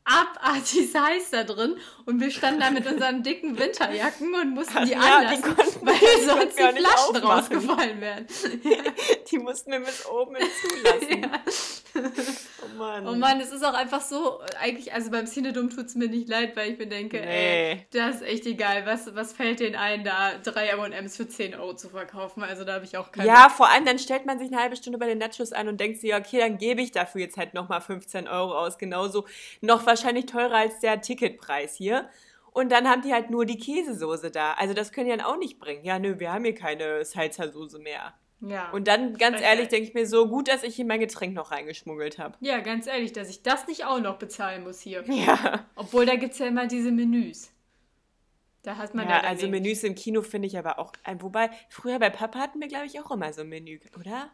[0.07, 4.91] abartig heiß da drin und wir standen da mit unseren dicken Winterjacken und mussten die
[4.91, 8.25] ja, anlassen, die konnten, weil sonst die Flaschen rausgefallen wären.
[9.31, 11.21] Die mussten wir bis oben zulassen.
[11.21, 11.29] Ja.
[12.59, 13.07] Oh Mann.
[13.07, 16.27] Oh Mann, es ist auch einfach so, eigentlich, also beim Cinedom tut es mir nicht
[16.27, 17.71] leid, weil ich mir denke, nee.
[17.71, 18.85] ey, das ist echt egal.
[18.85, 22.43] Was, was fällt denen ein, da drei M&M's für 10 Euro zu verkaufen?
[22.43, 23.27] Also da habe ich auch keine...
[23.27, 25.79] Ja, vor allem, dann stellt man sich eine halbe Stunde bei den Nachos an und
[25.79, 28.77] denkt sich, okay, dann gebe ich dafür jetzt halt nochmal 15 Euro aus.
[28.77, 29.25] Genauso
[29.61, 32.09] noch wahrscheinlich teurer als der Ticketpreis hier.
[32.51, 34.53] Und dann haben die halt nur die Käsesoße da.
[34.53, 35.85] Also das können die dann auch nicht bringen.
[35.85, 38.15] Ja, nö, wir haben hier keine Salsa-Soße mehr.
[38.39, 38.69] Ja.
[38.69, 41.51] Und dann, ganz ehrlich, denke ich mir so, gut, dass ich hier mein Getränk noch
[41.51, 42.38] reingeschmuggelt habe.
[42.39, 45.03] Ja, ganz ehrlich, dass ich das nicht auch noch bezahlen muss hier.
[45.07, 45.65] Ja.
[45.75, 47.51] Obwohl, da gibt es ja immer diese Menüs.
[48.61, 50.93] Da hat man ja, ja also Menüs im Kino finde ich aber auch.
[51.19, 54.29] Wobei, früher bei Papa hatten wir, glaube ich, auch immer so ein Menü, oder?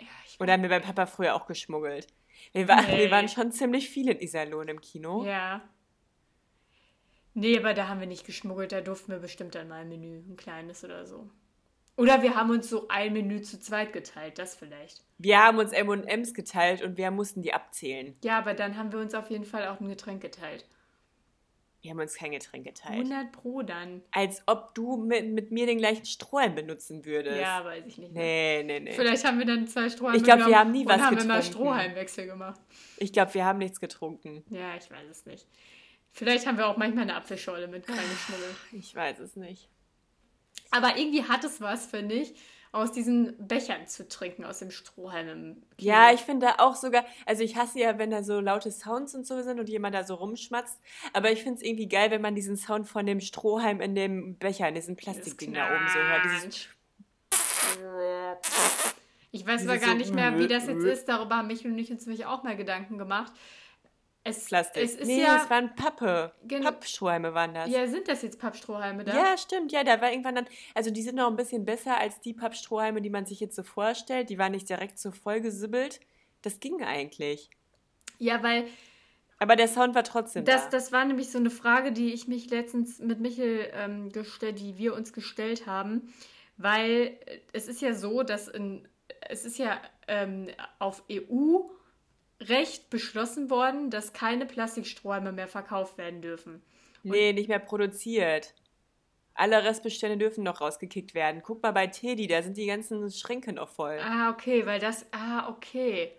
[0.00, 2.06] Ja, ich Oder haben wir bei Papa früher auch geschmuggelt?
[2.52, 2.98] Wir, war, nee.
[2.98, 5.24] wir waren schon ziemlich viel in Iserlohn im Kino.
[5.24, 5.62] Ja.
[7.34, 8.72] Nee, aber da haben wir nicht geschmuggelt.
[8.72, 11.30] Da durften wir bestimmt dann mal ein Menü, ein kleines oder so.
[12.00, 15.04] Oder wir haben uns so ein Menü zu zweit geteilt, das vielleicht.
[15.18, 18.16] Wir haben uns M&M's geteilt und wir mussten die abzählen.
[18.24, 20.64] Ja, aber dann haben wir uns auf jeden Fall auch ein Getränk geteilt.
[21.82, 23.10] Wir haben uns kein Getränk geteilt.
[23.10, 24.02] 100 pro dann.
[24.12, 27.40] Als ob du mit, mit mir den gleichen Strohhalm benutzen würdest.
[27.40, 28.12] Ja, weiß ich nicht.
[28.12, 28.22] Mehr.
[28.22, 28.92] Nee, nee, nee.
[28.92, 31.18] Vielleicht haben wir dann zwei Strohhalme Ich glaube, wir haben nie was getrunken.
[31.18, 32.60] haben immer Strohhalmwechsel gemacht.
[32.96, 34.42] Ich glaube, wir haben nichts getrunken.
[34.50, 35.46] Ja, ich weiß es nicht.
[36.12, 38.56] Vielleicht haben wir auch manchmal eine Apfelschorle mit reingeschmuggelt.
[38.72, 39.68] Ich weiß es nicht.
[40.70, 42.34] Aber irgendwie hat es was, finde ich,
[42.72, 45.62] aus diesen Bechern zu trinken, aus dem Strohhalm im.
[45.78, 49.26] Ja, ich finde auch sogar, also ich hasse ja, wenn da so laute Sounds und
[49.26, 50.78] so sind und jemand da so rumschmatzt,
[51.12, 54.36] aber ich finde es irgendwie geil, wenn man diesen Sound von dem Strohhalm in dem
[54.36, 56.24] Becher, in diesem Plastikding da oben so hört.
[56.24, 56.68] Dieses
[59.32, 61.08] ich weiß aber gar nicht mehr, wie das jetzt ist.
[61.08, 63.32] Darüber haben mich und ich uns nämlich auch mal Gedanken gemacht.
[64.22, 64.82] Es, Plastik.
[64.82, 66.32] Es ist nee, ja, es waren Pappe.
[66.62, 67.70] Pappstrohhalme waren das.
[67.70, 69.14] Ja, sind das jetzt Pappstrohhalme da?
[69.14, 69.72] Ja, stimmt.
[69.72, 70.46] Ja, da war irgendwann dann.
[70.74, 73.62] Also, die sind noch ein bisschen besser als die Pappstrohhalme, die man sich jetzt so
[73.62, 74.28] vorstellt.
[74.28, 76.00] Die waren nicht direkt so vollgesibbelt.
[76.42, 77.48] Das ging eigentlich.
[78.18, 78.66] Ja, weil.
[79.38, 80.70] Aber der Sound war trotzdem das, da.
[80.70, 84.76] Das war nämlich so eine Frage, die ich mich letztens mit Michel ähm, gestellt, die
[84.76, 86.12] wir uns gestellt haben.
[86.58, 87.18] Weil
[87.54, 88.86] es ist ja so, dass in,
[89.22, 90.48] es ist ja ähm,
[90.78, 91.70] auf EU-
[92.40, 96.62] Recht beschlossen worden, dass keine Plastikstrohhalme mehr verkauft werden dürfen.
[97.04, 98.54] Und nee, nicht mehr produziert.
[99.34, 101.42] Alle Restbestände dürfen noch rausgekickt werden.
[101.42, 103.98] Guck mal bei Teddy, da sind die ganzen Schränke noch voll.
[104.02, 105.06] Ah, okay, weil das.
[105.12, 106.12] Ah, okay.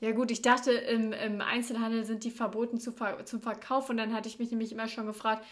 [0.00, 2.92] Ja, gut, ich dachte, im, im Einzelhandel sind die verboten zu,
[3.24, 5.46] zum Verkauf und dann hatte ich mich nämlich immer schon gefragt,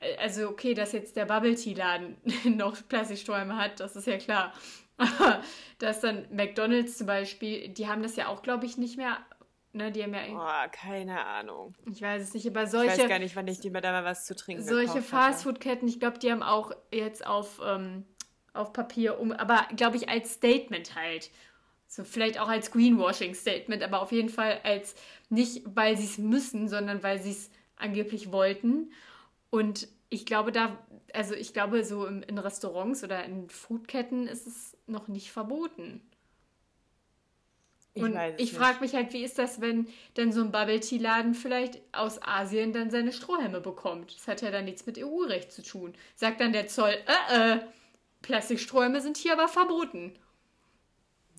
[0.00, 2.16] äh, also okay, dass jetzt der Bubble Tea Laden
[2.56, 4.54] noch Plastiksträume hat, das ist ja klar.
[5.78, 9.18] dass dann McDonalds zum Beispiel, die haben das ja auch, glaube ich, nicht mehr.
[9.72, 11.74] Ne, die haben ja Boah, keine Ahnung.
[11.90, 12.94] Ich weiß es nicht, aber solche.
[12.94, 15.88] Ich weiß gar nicht, wann ich die mir da mal was zu trinken Solche Fastfood-Ketten,
[15.88, 18.04] ich glaube, die haben auch jetzt auf, ähm,
[18.52, 21.30] auf Papier um, aber glaube ich als Statement halt.
[21.88, 24.94] So vielleicht auch als Greenwashing-Statement, aber auf jeden Fall als
[25.28, 28.92] nicht, weil sie es müssen, sondern weil sie es angeblich wollten.
[29.50, 30.78] Und ich glaube, da,
[31.12, 36.00] also ich glaube, so in, in Restaurants oder in Foodketten ist es noch nicht verboten.
[37.96, 41.80] Ich und ich frage mich halt, wie ist das, wenn dann so ein Bubble-Tea-Laden vielleicht
[41.92, 44.16] aus Asien dann seine Strohhalme bekommt?
[44.16, 45.94] Das hat ja dann nichts mit EU-Recht zu tun.
[46.16, 47.60] Sagt dann der Zoll, äh, äh,
[48.22, 50.18] Plastikstrohhalme sind hier aber verboten.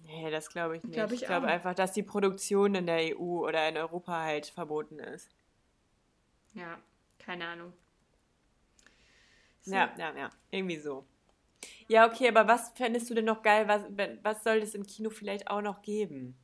[0.06, 0.94] Nee, das glaube ich nicht.
[0.94, 4.46] Glaub ich ich glaube einfach, dass die Produktion in der EU oder in Europa halt
[4.46, 5.30] verboten ist.
[6.54, 6.78] Ja,
[7.20, 7.74] keine Ahnung.
[9.66, 10.30] Ja, ja, ja.
[10.52, 11.06] Irgendwie so.
[11.88, 13.68] Ja, okay, aber was fändest du denn noch geil?
[13.68, 13.84] Was,
[14.24, 16.38] was soll es im Kino vielleicht auch noch geben?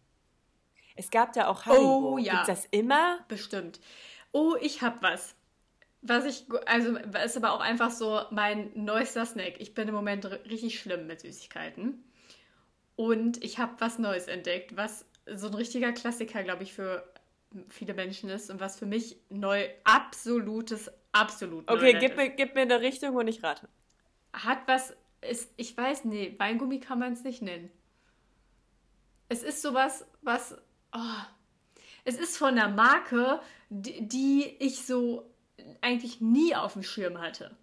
[0.95, 2.13] Es gab da auch Haribo.
[2.13, 2.33] Oh, ja.
[2.33, 3.19] Gibt's das immer?
[3.27, 3.79] Bestimmt.
[4.31, 5.35] Oh, ich hab was.
[6.01, 9.55] Was ich, also ist aber auch einfach so mein neuester Snack.
[9.59, 12.03] Ich bin im Moment richtig schlimm mit Süßigkeiten.
[12.95, 17.07] Und ich habe was Neues entdeckt, was so ein richtiger Klassiker, glaube ich, für
[17.69, 22.61] viele Menschen ist und was für mich neu, absolutes, absolut Okay, gib mir, gib mir
[22.61, 23.67] eine Richtung und ich rate.
[24.33, 27.69] Hat was, ist, ich weiß, nee, Weingummi kann man es nicht nennen.
[29.29, 30.57] Es ist sowas, was,
[30.93, 31.21] oh,
[32.03, 33.39] es ist von einer Marke,
[33.69, 35.31] die, die ich so
[35.81, 37.55] eigentlich nie auf dem Schirm hatte.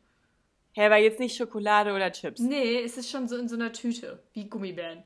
[0.73, 2.41] Hä, aber jetzt nicht Schokolade oder Chips.
[2.41, 5.03] Nee, es ist schon so in so einer Tüte, wie Gummibären.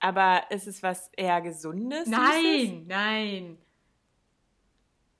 [0.00, 2.08] Aber ist es was eher Gesundes?
[2.08, 3.58] Nein, nein,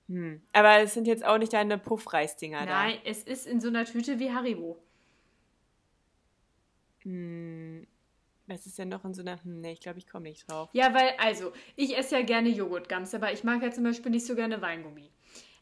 [0.09, 0.41] Hm.
[0.53, 4.19] Aber es sind jetzt auch nicht deine Puffreisdinger nein, es ist in so einer Tüte
[4.19, 4.77] wie Haribo.
[7.03, 7.09] da.
[7.09, 7.87] Hm.
[8.47, 9.41] Was ist denn noch in so einer.
[9.43, 10.69] Hm, nee, ich glaube, ich komme nicht drauf.
[10.73, 14.25] Ja, weil, also, ich esse ja gerne Joghurtgums, aber ich mag ja zum Beispiel nicht
[14.25, 15.11] so gerne Weingummi.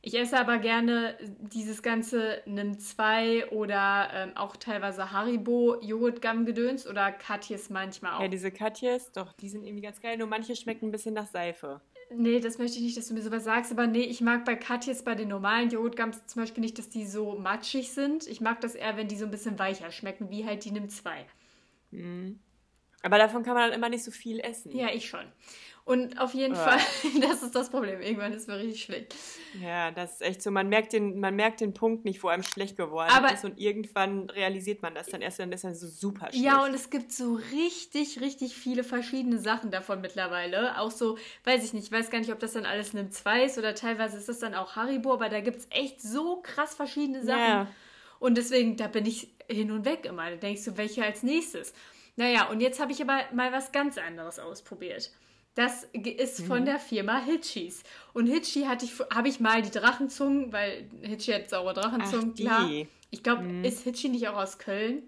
[0.01, 7.11] Ich esse aber gerne dieses ganze Nimm 2 oder ähm, auch teilweise Haribo Joghurtgum-Gedöns oder
[7.11, 8.21] Katjes manchmal auch.
[8.21, 10.17] Ja, diese Katjes, doch, die sind irgendwie ganz geil.
[10.17, 11.81] Nur manche schmecken ein bisschen nach Seife.
[12.09, 14.55] Nee, das möchte ich nicht, dass du mir sowas sagst, aber nee, ich mag bei
[14.55, 18.27] Katjes bei den normalen Joghurtgums zum Beispiel nicht, dass die so matschig sind.
[18.27, 20.89] Ich mag das eher, wenn die so ein bisschen weicher schmecken, wie halt die Nimm
[20.89, 21.25] 2.
[23.03, 24.75] Aber davon kann man dann immer nicht so viel essen.
[24.75, 25.25] Ja, ich schon.
[25.87, 26.77] Und auf jeden Ah.
[26.77, 26.79] Fall,
[27.21, 28.01] das ist das Problem.
[28.01, 29.15] Irgendwann ist mir richtig schlecht.
[29.63, 30.51] Ja, das ist echt so.
[30.51, 33.45] Man merkt den, man merkt den Punkt nicht, wo einem schlecht geworden Aber- ist.
[33.45, 36.43] Und irgendwann realisiert man das dann erst, dann ist dann so super schlecht.
[36.43, 40.77] Ja, und es gibt so richtig, richtig viele verschiedene Sachen davon mittlerweile.
[40.77, 43.45] Auch so, weiß ich nicht, ich weiß gar nicht, ob das dann alles Nimm 2
[43.45, 46.75] ist oder teilweise ist das dann auch Haribo, aber da gibt es echt so krass
[46.75, 47.39] verschiedene Sachen.
[47.39, 47.67] Ja.
[48.19, 50.29] Und deswegen, da bin ich hin und weg immer.
[50.29, 51.73] Da denkst du, welche als nächstes?
[52.17, 55.11] Naja, und jetzt habe ich aber mal was ganz anderes ausprobiert.
[55.57, 57.81] Das ist von der Firma Hitchis.
[58.13, 62.35] Und Hitchi hatte ich, habe ich mal die Drachenzungen, weil Hitchi hat saure Drachenzungen, Ach,
[62.35, 62.43] die.
[62.43, 62.69] klar.
[63.09, 65.01] Ich glaube, ist Hitchi nicht auch aus Köln?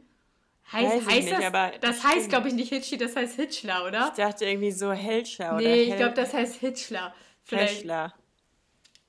[0.71, 4.07] Heißt, heißt nicht, das, aber das heißt, glaube ich, nicht Hitchi, das heißt Hitchler, oder?
[4.11, 7.13] Ich dachte irgendwie so Hellscher oder Nee, ich glaube, das heißt Hitchler.
[7.43, 7.77] Vielleicht.
[7.81, 8.13] Heschler.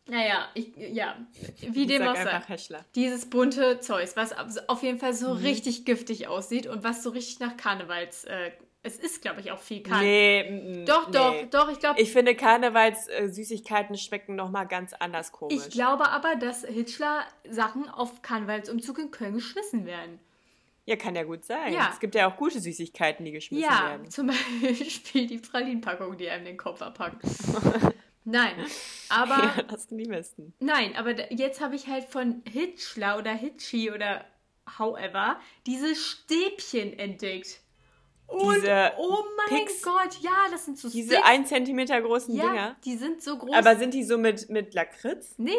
[0.06, 1.16] Naja, ich, ja,
[1.60, 2.40] wie dem auch sei.
[2.48, 2.84] Heschler.
[2.94, 4.34] Dieses bunte Zeugs, was
[4.68, 5.16] auf jeden Fall Mhm.
[5.16, 8.24] so richtig giftig aussieht und was so richtig nach Karnevals.
[8.24, 8.50] Äh,
[8.82, 10.04] es ist, glaube ich, auch viel Karneval.
[10.06, 11.12] Nee, mm, Doch, nee.
[11.12, 12.00] doch, doch, ich glaube.
[12.00, 15.58] Ich finde, Karnevals-Süßigkeiten schmecken nochmal ganz anders komisch.
[15.66, 20.18] Ich glaube aber, dass Hitchler Sachen auf Karnevalsumzug in Köln geschmissen werden.
[20.86, 21.72] ja, kann ja gut sein.
[21.72, 21.90] Ja.
[21.92, 24.10] Es gibt ja auch gute Süßigkeiten, die geschmissen Ja, werden.
[24.10, 24.26] zum
[24.62, 27.22] Beispiel die Pralinenpackung, die einem den Kopf abpackt.
[28.24, 28.54] Nein,
[29.08, 30.52] aber Ja, das sind die besten.
[30.60, 34.24] nein, aber jetzt habe ich halt von Hitchler oder Hitchi oder
[34.78, 37.60] however diese Stäbchen entdeckt.
[38.30, 41.26] Und Diese oh mein Picks- Gott, ja, das sind so Diese Sticks.
[41.28, 42.76] 1 Zentimeter großen ja, Dinger.
[42.84, 43.54] die sind so groß.
[43.54, 45.34] Aber sind die so mit, mit Lakritz?
[45.36, 45.52] Nee,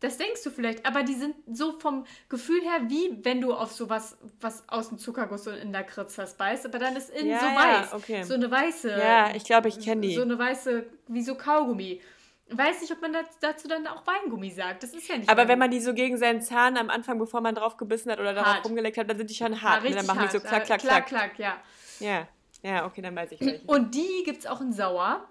[0.00, 3.72] das denkst du vielleicht, aber die sind so vom Gefühl her, wie wenn du auf
[3.72, 7.30] sowas, was aus dem Zuckerguss und in der Kritz hast, beißt, aber dann ist innen
[7.30, 7.92] Ja, so ja, weiß.
[7.94, 8.22] okay.
[8.24, 8.90] So eine weiße.
[8.90, 10.14] Ja, ich glaube, ich kenne die.
[10.14, 12.02] So eine weiße, wie so Kaugummi.
[12.50, 14.82] Weiß nicht, ob man das, dazu dann auch Weingummi sagt.
[14.84, 15.48] Das ist ja nicht Aber Weingummi.
[15.52, 18.34] wenn man die so gegen seinen Zahn am Anfang, bevor man drauf gebissen hat oder
[18.34, 18.64] darauf Hart.
[18.66, 19.82] rumgeleckt hat, dann sind die schon hart.
[19.82, 20.64] richtig dann machen die so hart.
[20.64, 21.06] klack, klack, Äh, klack.
[21.06, 21.56] klack, ja.
[22.00, 22.26] Ja,
[22.62, 23.64] ja, okay, dann weiß ich welche.
[23.66, 25.28] Und die gibt es auch in Sauer.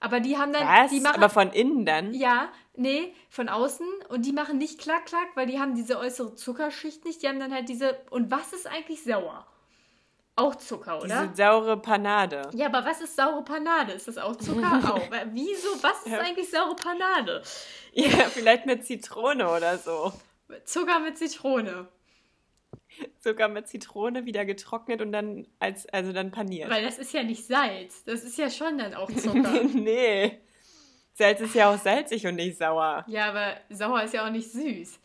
[0.00, 0.66] Aber die haben dann.
[0.66, 0.90] Was?
[0.90, 2.12] Die machen, Aber von innen dann?
[2.12, 3.86] Ja, nee, von außen.
[4.08, 7.22] Und die machen nicht klack, klack, weil die haben diese äußere Zuckerschicht nicht.
[7.22, 7.96] Die haben dann halt diese.
[8.10, 9.46] Und was ist eigentlich sauer?
[10.36, 11.06] Auch Zucker, oder?
[11.28, 12.50] Diese saure Panade.
[12.54, 13.92] Ja, aber was ist saure Panade?
[13.92, 14.80] Ist das auch Zucker?
[14.94, 15.00] auch.
[15.32, 15.68] Wieso?
[15.80, 16.18] Was ist Ja.
[16.20, 17.40] eigentlich saure Panade?
[17.92, 20.12] Ja, vielleicht mit Zitrone oder so.
[20.64, 21.86] Zucker mit Zitrone.
[23.18, 26.70] Sogar mit Zitrone wieder getrocknet und dann als, also dann paniert.
[26.70, 28.04] Weil das ist ja nicht Salz.
[28.04, 29.62] Das ist ja schon dann auch Zucker.
[29.72, 30.38] nee.
[31.14, 33.04] Salz ist ja auch salzig und nicht sauer.
[33.06, 34.98] ja, aber sauer ist ja auch nicht süß.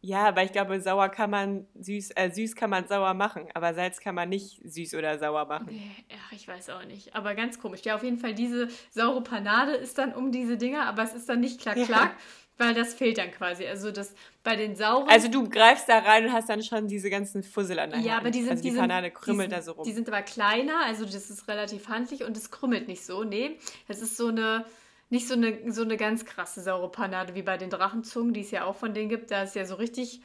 [0.00, 3.74] Ja, aber ich glaube, sauer kann man süß, äh, süß kann man sauer machen, aber
[3.74, 5.66] Salz kann man nicht süß oder sauer machen.
[5.70, 5.90] Nee,
[6.24, 7.16] ach, ich weiß auch nicht.
[7.16, 7.80] Aber ganz komisch.
[7.82, 11.28] Ja, auf jeden Fall, diese saure Panade ist dann um diese Dinger, aber es ist
[11.28, 12.14] dann nicht klack, klack,
[12.58, 13.66] weil das fehlt dann quasi.
[13.66, 15.08] Also das bei den sauren.
[15.08, 18.12] Also du greifst da rein und hast dann schon diese ganzen Fussel an der ja,
[18.12, 18.20] Hand.
[18.22, 19.84] aber die sind, also die, die Panade krümmelt die da sind, so rum.
[19.84, 23.24] Die sind aber kleiner, also das ist relativ handlich und es krümmelt nicht so.
[23.24, 24.66] Nee, es ist so eine,
[25.08, 28.50] nicht so eine, so eine ganz krasse saure Panade wie bei den Drachenzungen, die es
[28.50, 29.30] ja auch von denen gibt.
[29.30, 30.20] Da ist ja so richtig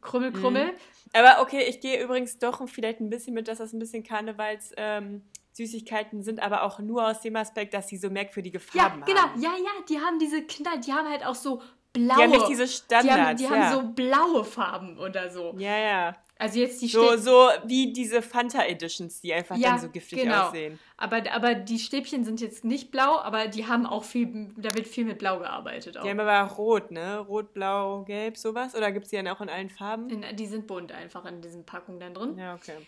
[0.00, 0.66] Krümmel, Krümmel.
[0.66, 0.76] Mhm.
[1.12, 4.72] Aber okay, ich gehe übrigens doch vielleicht ein bisschen mit, dass das ein bisschen Karnevals
[4.76, 5.22] ähm,
[5.58, 9.20] Süßigkeiten sind, aber auch nur aus dem Aspekt, dass sie so merkwürdige Ja, Farben genau.
[9.20, 9.40] haben.
[9.42, 11.60] Ja, ja, die haben diese Knall, die haben halt auch so
[11.92, 12.16] blaue.
[12.16, 13.42] Die haben nicht diese die haben, Standards.
[13.42, 13.50] die ja.
[13.50, 15.54] haben so blaue Farben oder so.
[15.58, 16.16] ja, ja.
[16.40, 17.22] Also jetzt die So, Stäbchen.
[17.24, 20.46] so wie diese Fanta Editions, die einfach Ja, dann so giftig genau.
[20.46, 20.78] aussehen.
[20.96, 24.86] Aber, aber die Stäbchen sind jetzt nicht blau, aber die haben auch viel, da wird
[24.86, 26.04] viel mit Blau gearbeitet auch.
[26.04, 27.18] Die haben aber rot, ne?
[27.18, 28.76] Rot, blau, gelb, sowas?
[28.76, 30.08] Oder gibt es die dann auch in allen Farben?
[30.10, 32.38] In, die sind bunt einfach in diesen Packungen dann drin.
[32.38, 32.86] Ja, okay.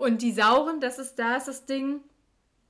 [0.00, 2.00] Und die sauren, das ist, da ist das Ding,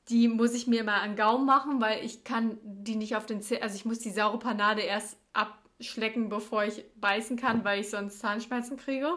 [0.08, 3.40] die muss ich mir immer an Gaumen machen, weil ich kann die nicht auf den
[3.40, 7.88] Zähnen, also ich muss die saure Panade erst abschlecken, bevor ich beißen kann, weil ich
[7.88, 9.16] sonst Zahnschmerzen kriege.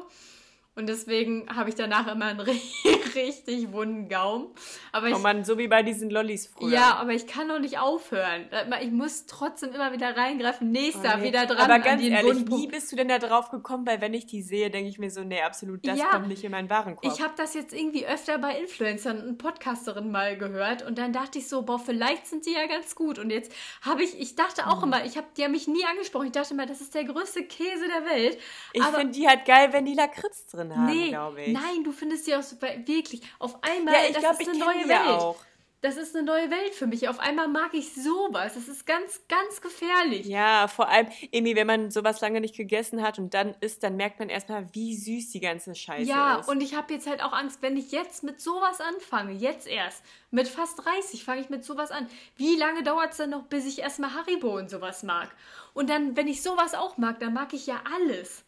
[0.76, 2.40] Und deswegen habe ich danach immer einen
[3.16, 4.48] richtig wunden Gaumen.
[4.92, 6.72] Aber ich, Oh Mann, so wie bei diesen Lollis früher.
[6.72, 8.48] ja, aber ich kann doch nicht aufhören.
[8.82, 10.72] Ich muss trotzdem immer wieder reingreifen.
[10.72, 11.28] Nächster, Oh, nee.
[11.28, 13.86] wieder dran Aber an ganz ehrlich, wie bist du denn da drauf gekommen?
[13.86, 16.06] Weil wenn ich die sehe, denke ich mir so, nee, absolut, das Ja.
[16.08, 17.14] kommt nicht in meinen Warenkorb.
[17.14, 21.38] Ich habe das jetzt irgendwie öfter bei Influencern und Podcasterinnen mal gehört und dann dachte
[21.40, 23.20] ich so, boah, vielleicht sind die ja ganz gut.
[23.20, 23.52] Und jetzt
[23.82, 24.72] habe ich, ich dachte Hm.
[24.72, 26.26] auch immer, ich habe, die haben mich nie angesprochen.
[26.28, 28.40] Ich dachte immer, das ist der größte Käse der Welt.
[28.74, 31.54] Ich finde die halt geil, wenn die Lakritz drin haben, nee, glaube ich.
[31.54, 33.94] nein, du findest die auch so, wirklich auf einmal.
[33.96, 34.90] ja, ich das glaube, ist ich eine neue Welt.
[34.90, 35.36] ja auch.
[35.82, 37.10] Das ist eine neue Welt für mich.
[37.10, 38.54] Auf einmal mag ich sowas.
[38.54, 40.26] Das ist ganz, ganz gefährlich.
[40.28, 43.98] Ja, vor allem, irgendwie, wenn man sowas lange nicht gegessen hat und dann isst, dann
[43.98, 46.48] merkt man erstmal, wie süß die ganze Scheiße Ja, ist.
[46.48, 50.06] und ich habe jetzt halt auch Angst, wenn ich jetzt mit sowas anfange, jetzt erst,
[50.32, 52.08] mit fast 30 fange ich mit sowas an.
[52.38, 55.36] Wie lange dauert es dann noch, bis ich erstmal Haribo und sowas mag?
[55.74, 58.46] Und dann, wenn ich sowas auch mag, dann mag ich ja alles.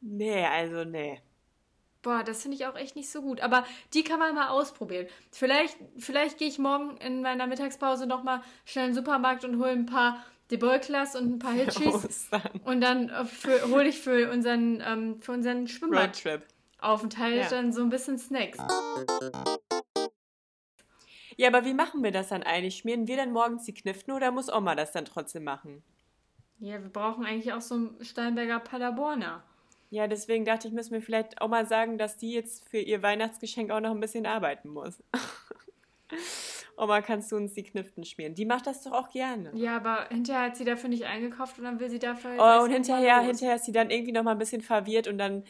[0.00, 1.20] nee, also nee.
[2.02, 3.40] Boah, das finde ich auch echt nicht so gut.
[3.40, 5.06] Aber die kann man mal ausprobieren.
[5.30, 9.70] Vielleicht, vielleicht gehe ich morgen in meiner Mittagspause nochmal schnell in den Supermarkt und hole
[9.70, 12.28] ein paar Debolklas und ein paar Hitchis.
[12.64, 13.24] Und dann äh,
[13.68, 16.44] hole ich für unseren, ähm, für unseren Schwimmbadaufenthalt
[16.82, 17.42] Roadtrip.
[17.42, 17.48] Ja.
[17.48, 18.58] dann so ein bisschen Snacks.
[21.36, 22.76] Ja, aber wie machen wir das dann eigentlich?
[22.76, 25.82] Schmieren wir dann morgens die Kniften oder muss Oma das dann trotzdem machen?
[26.58, 29.42] Ja, wir brauchen eigentlich auch so einen Steinberger Paderborner.
[29.92, 33.02] Ja, deswegen dachte ich, müssen wir vielleicht auch mal sagen, dass die jetzt für ihr
[33.02, 35.02] Weihnachtsgeschenk auch noch ein bisschen arbeiten muss.
[36.78, 38.34] Oma, kannst du uns die Kniften schmieren?
[38.34, 39.50] Die macht das doch auch gerne.
[39.52, 42.70] Ja, aber hinterher hat sie dafür nicht eingekauft und dann will sie dafür Oh, und
[42.70, 45.44] hinterher, hinterher ist sie dann irgendwie noch mal ein bisschen verwirrt und dann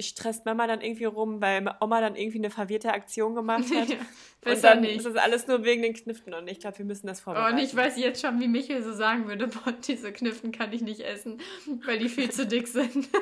[0.00, 3.88] stresst Mama dann irgendwie rum, weil Oma dann irgendwie eine verwirrte Aktion gemacht hat.
[4.46, 4.96] Ja, und besser dann nicht.
[4.96, 7.56] ist das alles nur wegen den Kniften und ich glaube, wir müssen das Oh, vorbereiten.
[7.56, 10.82] und ich weiß jetzt schon, wie Michael so sagen würde, boah, diese Kniften kann ich
[10.82, 11.40] nicht essen,
[11.86, 13.08] weil die viel zu dick sind.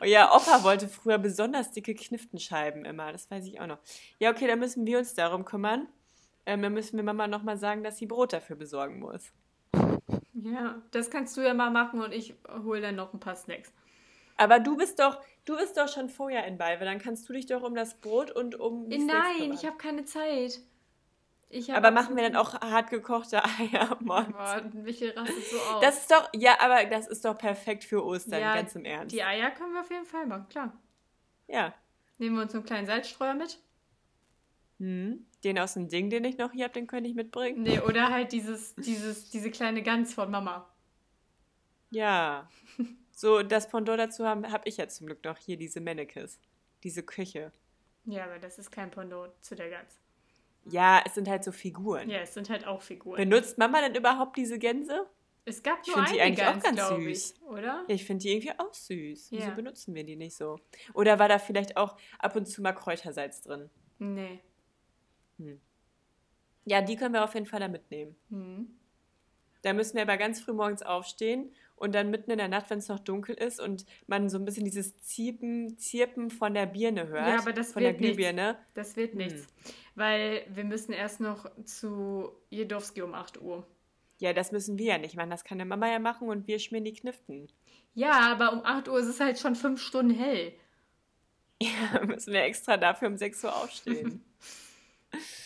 [0.00, 3.78] Oh ja, Opa wollte früher besonders dicke Kniftenscheiben immer, das weiß ich auch noch.
[4.18, 5.88] Ja, okay, dann müssen wir uns darum kümmern.
[6.44, 9.32] Ähm, dann müssen wir Mama noch mal sagen, dass sie Brot dafür besorgen muss.
[10.34, 12.34] ja, das kannst du ja mal machen und ich
[12.64, 13.72] hole dann noch ein paar Snacks.
[14.36, 17.46] Aber du bist doch, du bist doch schon vorher in Balve, dann kannst du dich
[17.46, 20.60] doch um das Brot und um die Nein, ich habe keine Zeit.
[21.52, 24.32] Hab Aber machen wir dann auch hart gekochte Eier morgens?
[24.32, 25.80] Boah, Michael rastet so aus.
[25.80, 29.14] Das ist doch, ja, aber das ist doch perfekt für Ostern, Ja, ganz im Ernst.
[29.14, 30.72] Die Eier können wir auf jeden Fall machen, klar.
[31.46, 31.72] Ja.
[32.18, 33.58] Nehmen wir uns einen kleinen Salzstreuer mit?
[34.80, 35.24] Hm.
[35.44, 37.62] Den aus dem Ding, den ich noch hier habe, den könnte ich mitbringen.
[37.62, 40.68] Nee, oder halt dieses, dieses, diese kleine Gans von Mama.
[41.90, 42.48] Ja.
[43.18, 46.38] So, das Pendant dazu habe hab ich ja zum Glück noch hier, diese Mannekes.
[46.82, 47.50] Diese Küche.
[48.04, 49.98] Ja, aber das ist kein Pendant zu der Gans.
[50.66, 52.10] Ja, es sind halt so Figuren.
[52.10, 53.16] Ja, es sind halt auch Figuren.
[53.16, 55.06] Benutzt Mama denn überhaupt diese Gänse?
[55.46, 57.30] es gab Ich nur find eine die eigentlich auch Gans, ganz glaube süß.
[57.36, 57.84] ich, oder?
[57.88, 59.30] Ja, ich finde die irgendwie auch süß.
[59.30, 59.54] Wieso Ja.
[59.54, 60.58] benutzen wir die nicht so?
[60.92, 63.70] Oder war da vielleicht auch ab und zu mal Kräutersalz drin?
[63.98, 64.40] Nee.
[66.64, 68.14] Ja, die können wir auf jeden Fall da mitnehmen.
[68.28, 68.76] Hm.
[69.62, 72.78] Da müssen wir aber ganz früh morgens aufstehen und dann mitten in der Nacht, wenn
[72.78, 77.08] es noch dunkel ist und man so ein bisschen dieses Ziepen, Zirpen von der Birne
[77.08, 77.28] hört.
[77.28, 78.16] Ja, aber das von der wird nichts.
[78.16, 78.58] Glühbirne.
[78.74, 79.46] Das wird nichts.
[79.94, 83.66] Weil wir müssen erst noch zu Jedowski um 8 Uhr.
[84.18, 85.30] Ja, das müssen wir ja nicht machen.
[85.30, 87.48] Das kann der Mama ja machen und wir schmieren die Kniften.
[87.94, 90.52] Ja, aber um 8 Uhr ist es halt schon fünf Stunden hell.
[91.58, 94.22] Ja, müssen wir extra dafür um 6 Uhr aufstehen.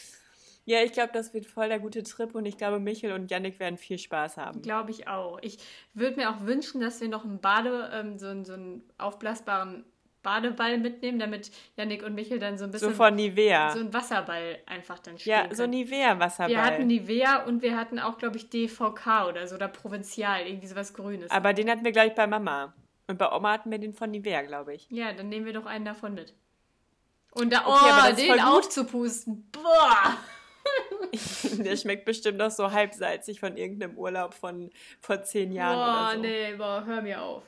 [0.70, 3.58] Ja, ich glaube, das wird voll der gute Trip und ich glaube, Michel und Yannick
[3.58, 4.62] werden viel Spaß haben.
[4.62, 5.40] Glaube ich auch.
[5.42, 5.58] Ich
[5.94, 9.84] würde mir auch wünschen, dass wir noch einen Bade, ähm, so, so einen aufblasbaren
[10.22, 13.72] Badeball mitnehmen, damit Yannick und Michel dann so ein bisschen So von Nivea.
[13.72, 15.70] so einen Wasserball einfach dann spielen ja, so können.
[15.70, 16.50] Nivea-Wasserball.
[16.50, 20.68] Wir hatten Nivea und wir hatten auch, glaube ich, DVK oder so, oder Provinzial, irgendwie
[20.68, 21.32] sowas Grünes.
[21.32, 22.74] Aber den hatten wir gleich bei Mama.
[23.08, 24.88] Und bei Oma hatten wir den von Nivea, glaube ich.
[24.88, 26.32] ja, dann nehmen wir doch einen davon mit.
[27.32, 29.50] Und da, oh, Okay, ist den aufzupusten.
[29.50, 30.16] Boah!
[31.64, 36.14] Der schmeckt bestimmt noch so halbsalzig von irgendeinem Urlaub von vor zehn Jahren Boah, oder
[36.14, 36.20] so.
[36.20, 37.42] nee, boah, hör mir auf.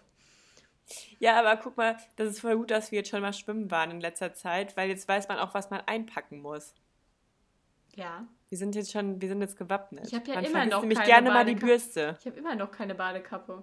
[1.19, 3.91] Ja, aber guck mal, das ist voll gut, dass wir jetzt schon mal schwimmen waren
[3.91, 6.75] in letzter Zeit, weil jetzt weiß man auch, was man einpacken muss.
[7.95, 10.07] Ja, Wir sind jetzt schon, wir sind jetzt gewappnet.
[10.07, 11.55] Ich hab ja man immer noch nämlich keine gerne mal die.
[11.55, 12.17] Bürste.
[12.21, 13.63] ich habe immer noch keine Badekappe.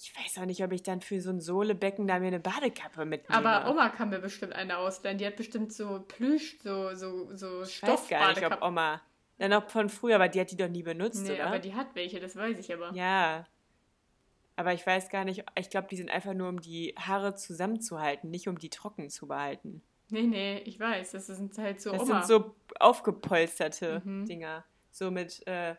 [0.00, 3.04] Ich weiß auch nicht, ob ich dann für so ein Sohlebecken da mir eine Badekappe
[3.04, 3.36] mitnehme.
[3.46, 5.18] Aber Oma kann mir bestimmt eine ausleihen.
[5.18, 8.62] Die hat bestimmt so Plüsch, so, so, so ich weiß gar nicht, ob.
[8.62, 9.02] Oma.
[9.38, 11.46] Dann noch von früher, aber die hat die doch nie benutzt, Nee, oder?
[11.48, 12.92] aber die hat welche, das weiß ich aber.
[12.94, 13.44] Ja.
[14.56, 18.30] Aber ich weiß gar nicht, ich glaube, die sind einfach nur, um die Haare zusammenzuhalten,
[18.30, 19.82] nicht um die trocken zu behalten.
[20.10, 21.10] Nee, nee, ich weiß.
[21.12, 22.22] Das sind halt so Das Oma.
[22.22, 24.26] sind so aufgepolsterte Mhm.
[24.26, 24.64] Dinger.
[24.90, 25.74] So mit, äh,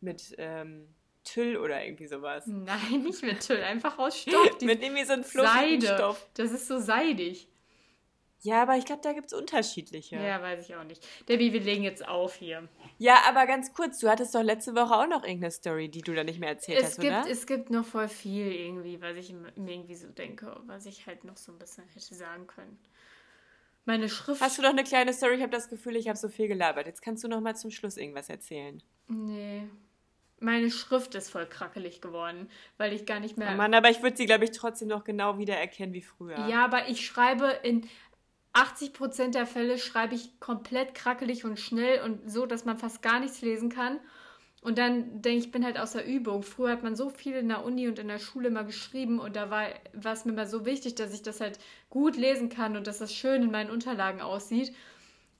[0.00, 0.94] mit ähm,
[1.32, 2.46] Tüll oder irgendwie sowas.
[2.46, 4.60] Nein, nicht mit Tüll, einfach aus Stoff.
[4.62, 5.94] Mit irgendwie so einem Seide.
[5.94, 6.26] Stoff.
[6.34, 7.48] Das ist so seidig.
[8.40, 10.16] Ja, aber ich glaube, da gibt es unterschiedliche.
[10.16, 10.22] Ja.
[10.22, 10.42] Ja.
[10.42, 11.04] weiß ich auch nicht.
[11.28, 12.68] Debbie, wir legen jetzt auf hier.
[13.26, 16.22] aber ganz kurz, du hattest doch letzte Woche auch noch irgendeine Story, die du da
[16.22, 17.28] nicht mehr erzählt Es hast, gibt, oder?
[17.28, 21.24] es gibt noch voll viel irgendwie, was ich mir irgendwie so denke, was ich halt
[21.24, 22.78] noch so ein bisschen hätte sagen können.
[23.84, 24.40] Meine Schrift.
[24.40, 25.36] Hast du noch eine kleine Story?
[25.36, 26.86] Ich habe das Gefühl, ich habe so viel gelabert.
[26.86, 28.82] Jetzt kannst du noch mal zum Schluss irgendwas erzählen.
[29.08, 29.68] Nee.
[30.40, 33.50] Meine Schrift ist voll krackelig geworden, weil ich gar nicht mehr.
[33.52, 36.46] Oh Mann, aber ich würde sie, glaube ich, trotzdem noch genau wiedererkennen wie früher.
[36.48, 37.88] Ja, aber ich schreibe in
[38.54, 43.20] 80% der Fälle schreibe ich komplett krackelig und schnell und so, dass man fast gar
[43.20, 44.00] nichts lesen kann.
[44.60, 46.42] Und dann denke ich, ich bin halt aus der Übung.
[46.42, 49.36] Früher hat man so viel in der Uni und in der Schule immer geschrieben und
[49.36, 51.58] da war, war es mir immer so wichtig, dass ich das halt
[51.90, 54.74] gut lesen kann und dass das schön in meinen Unterlagen aussieht.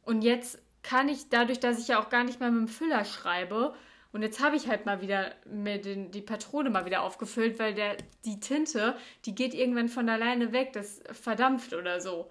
[0.04, 3.04] Und jetzt kann ich, dadurch, dass ich ja auch gar nicht mehr mit dem Füller
[3.04, 3.74] schreibe,
[4.12, 7.74] und jetzt habe ich halt mal wieder mir den, die Patrone mal wieder aufgefüllt, weil
[7.74, 8.96] der, die Tinte,
[9.26, 12.30] die geht irgendwann von alleine weg, das verdampft oder so.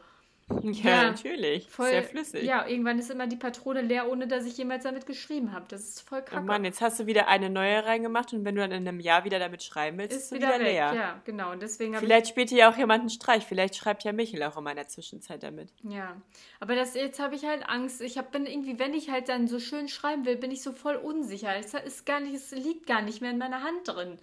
[0.50, 1.70] Ja, Ja, natürlich.
[1.70, 2.44] Voll, Sehr flüssig.
[2.44, 5.66] Ja, irgendwann ist immer die Patrone leer, ohne dass ich jemals damit geschrieben habe.
[5.68, 6.46] Das ist voll Oh kacke.
[6.46, 9.26] Mann, jetzt hast du wieder eine neue reingemacht und wenn du dann in einem Jahr
[9.26, 10.62] wieder damit schreiben willst, ist, ist sie wieder, weg.
[10.62, 10.94] leer.
[10.94, 11.52] Ja, genau.
[11.52, 13.46] Und deswegen Vielleicht spielt dir ja auch jemand einen Streich.
[13.46, 15.70] Vielleicht schreibt ja Michel auch immer in der Zwischenzeit damit.
[15.84, 16.16] Ja.
[16.62, 18.00] Aber das, jetzt habe ich halt Angst.
[18.02, 20.72] Ich hab, bin irgendwie, wenn ich halt dann so schön schreiben will, bin ich so
[20.72, 21.56] voll unsicher.
[21.58, 24.18] Es ist gar nicht, es liegt gar nicht mehr in meiner Hand drin.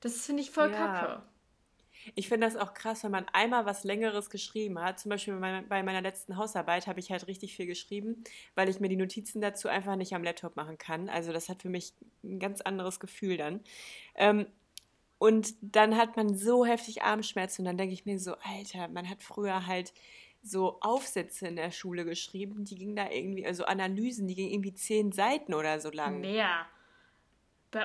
[0.00, 0.76] Das finde ich voll Ja.
[0.76, 1.22] kacke.
[2.14, 4.98] Ich finde das auch krass, wenn man einmal was Längeres geschrieben hat.
[4.98, 5.34] Zum Beispiel
[5.68, 8.24] bei meiner, letzten Hausarbeit habe ich halt richtig viel geschrieben,
[8.54, 11.08] weil ich mir die Notizen dazu einfach nicht am Laptop machen kann.
[11.08, 11.92] Also das hat für mich
[12.22, 13.60] ein ganz anderes Gefühl dann.
[14.14, 14.46] Ähm,
[15.18, 19.08] und dann hat man so heftig Armschmerzen und dann denke ich mir so, Alter, man
[19.08, 19.92] hat früher halt
[20.42, 24.74] so Aufsätze in der Schule geschrieben, die gingen da irgendwie, also Analysen, die gingen irgendwie
[24.74, 26.20] zehn Seiten oder so lang.
[26.20, 26.66] Mehr.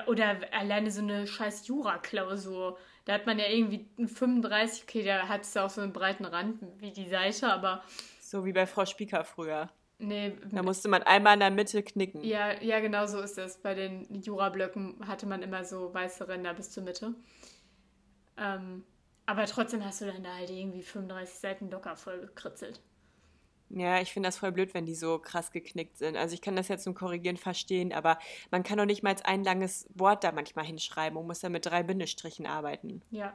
[0.06, 2.78] Oder alleine so eine scheiß Jura-Klausur.
[3.04, 6.24] Da hat man ja irgendwie einen 35, okay, da hat es auch so einen breiten
[6.24, 7.82] Rand wie die Seite, aber
[8.20, 9.70] So wie bei Frau Spieker früher.
[9.98, 10.32] nee.
[10.50, 12.22] Da musste man einmal in der Mitte knicken.
[12.22, 13.58] Ja, ja, genau so ist das.
[13.60, 17.14] Bei den Jura-Blöcken hatte man immer so weiße Ränder bis zur Mitte.
[18.36, 18.84] Ähm,
[19.26, 22.80] aber trotzdem hast du dann da halt irgendwie 35 Seiten locker voll gekritzelt.
[23.72, 26.16] Ja, ich finde das voll blöd, wenn die so krass geknickt sind.
[26.16, 28.18] Also ich kann das jetzt zum Korrigieren verstehen, aber
[28.50, 31.66] man kann doch nicht mal ein langes Wort da manchmal hinschreiben und muss dann mit
[31.66, 33.00] drei Bindestrichen arbeiten.
[33.10, 33.32] Ja,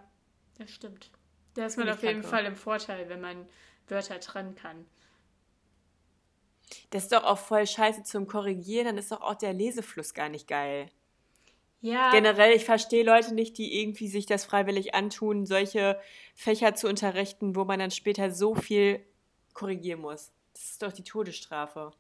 [0.57, 1.09] das stimmt.
[1.53, 2.21] Da ist man auf jeden.
[2.21, 3.47] Fall im Vorteil, wenn man
[3.88, 4.86] Wörter trennen kann.
[6.89, 10.27] Das ist doch auch voll scheiße zum Korrigieren, dann ist doch auch der Lesefluss gar
[10.27, 10.89] nicht geil.
[11.79, 15.99] Ja, Generell, ich verstehe Leute nicht, die irgendwie sich das freiwillig antun, solche
[16.33, 19.05] Fächer zu unterrichten, wo man dann später so viel
[19.56, 20.32] korrigieren muss.
[20.53, 21.95] Das ist doch die Todesstrafe.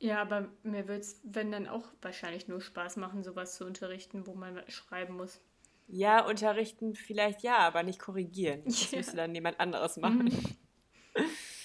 [0.00, 4.26] ja, aber mir wird es, wenn dann auch wahrscheinlich nur Spaß machen, sowas zu unterrichten,
[4.26, 5.40] wo man schreiben muss.
[5.88, 8.62] Ja, unterrichten vielleicht ja, aber nicht korrigieren.
[8.64, 8.98] Das Ja.
[8.98, 10.30] müsste dann jemand anderes machen.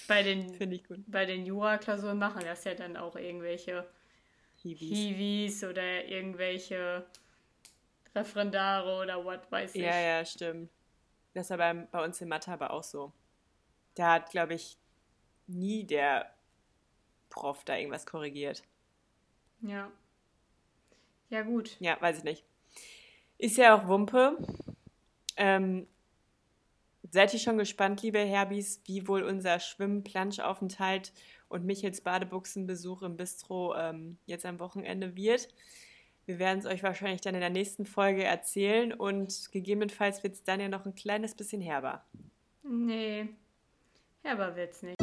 [0.07, 0.59] Bei den,
[1.07, 3.89] bei den Jura-Klausuren machen das ja dann auch irgendwelche
[4.57, 4.89] Hiwis.
[4.89, 7.05] Hiwis oder irgendwelche
[8.15, 9.81] Referendare oder what weiß ich.
[9.81, 10.69] Ja, ja, stimmt.
[11.33, 13.13] Das war beim, bei uns in Mathe aber auch so.
[13.97, 14.77] Da hat, glaube ich,
[15.47, 16.31] nie der
[17.29, 18.61] Prof da irgendwas korrigiert.
[19.61, 19.91] Ja.
[21.29, 21.77] Ja, gut.
[21.79, 22.45] Ja, weiß ich nicht.
[23.39, 24.37] Ist ja auch Wumpe.
[25.35, 25.87] Ähm,
[27.11, 31.11] seid ihr schon gespannt, liebe Herbis, wie wohl unser Schwimm-Planschaufenthalt
[31.49, 35.47] und Michels Badebuchsenbesuch im Bistro ähm, jetzt am Wochenende wird.
[36.27, 40.43] Wir werden es euch wahrscheinlich dann in der nächsten Folge erzählen und gegebenenfalls wird es
[40.43, 42.05] dann ja noch ein kleines bisschen herber.
[42.63, 43.29] Nee,
[44.27, 44.97] herber wird's nicht.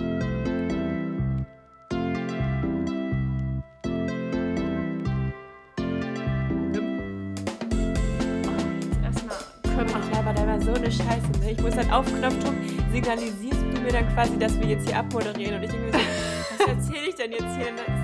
[10.46, 11.30] Mal so eine Scheiße.
[11.40, 11.52] Ne?
[11.52, 12.54] Ich muss dann auf Knopfdruck
[12.92, 15.98] signalisierst du mir dann quasi, dass wir jetzt hier abmoderieren und ich denke mir so,
[16.58, 18.03] was erzähle ich denn jetzt hier?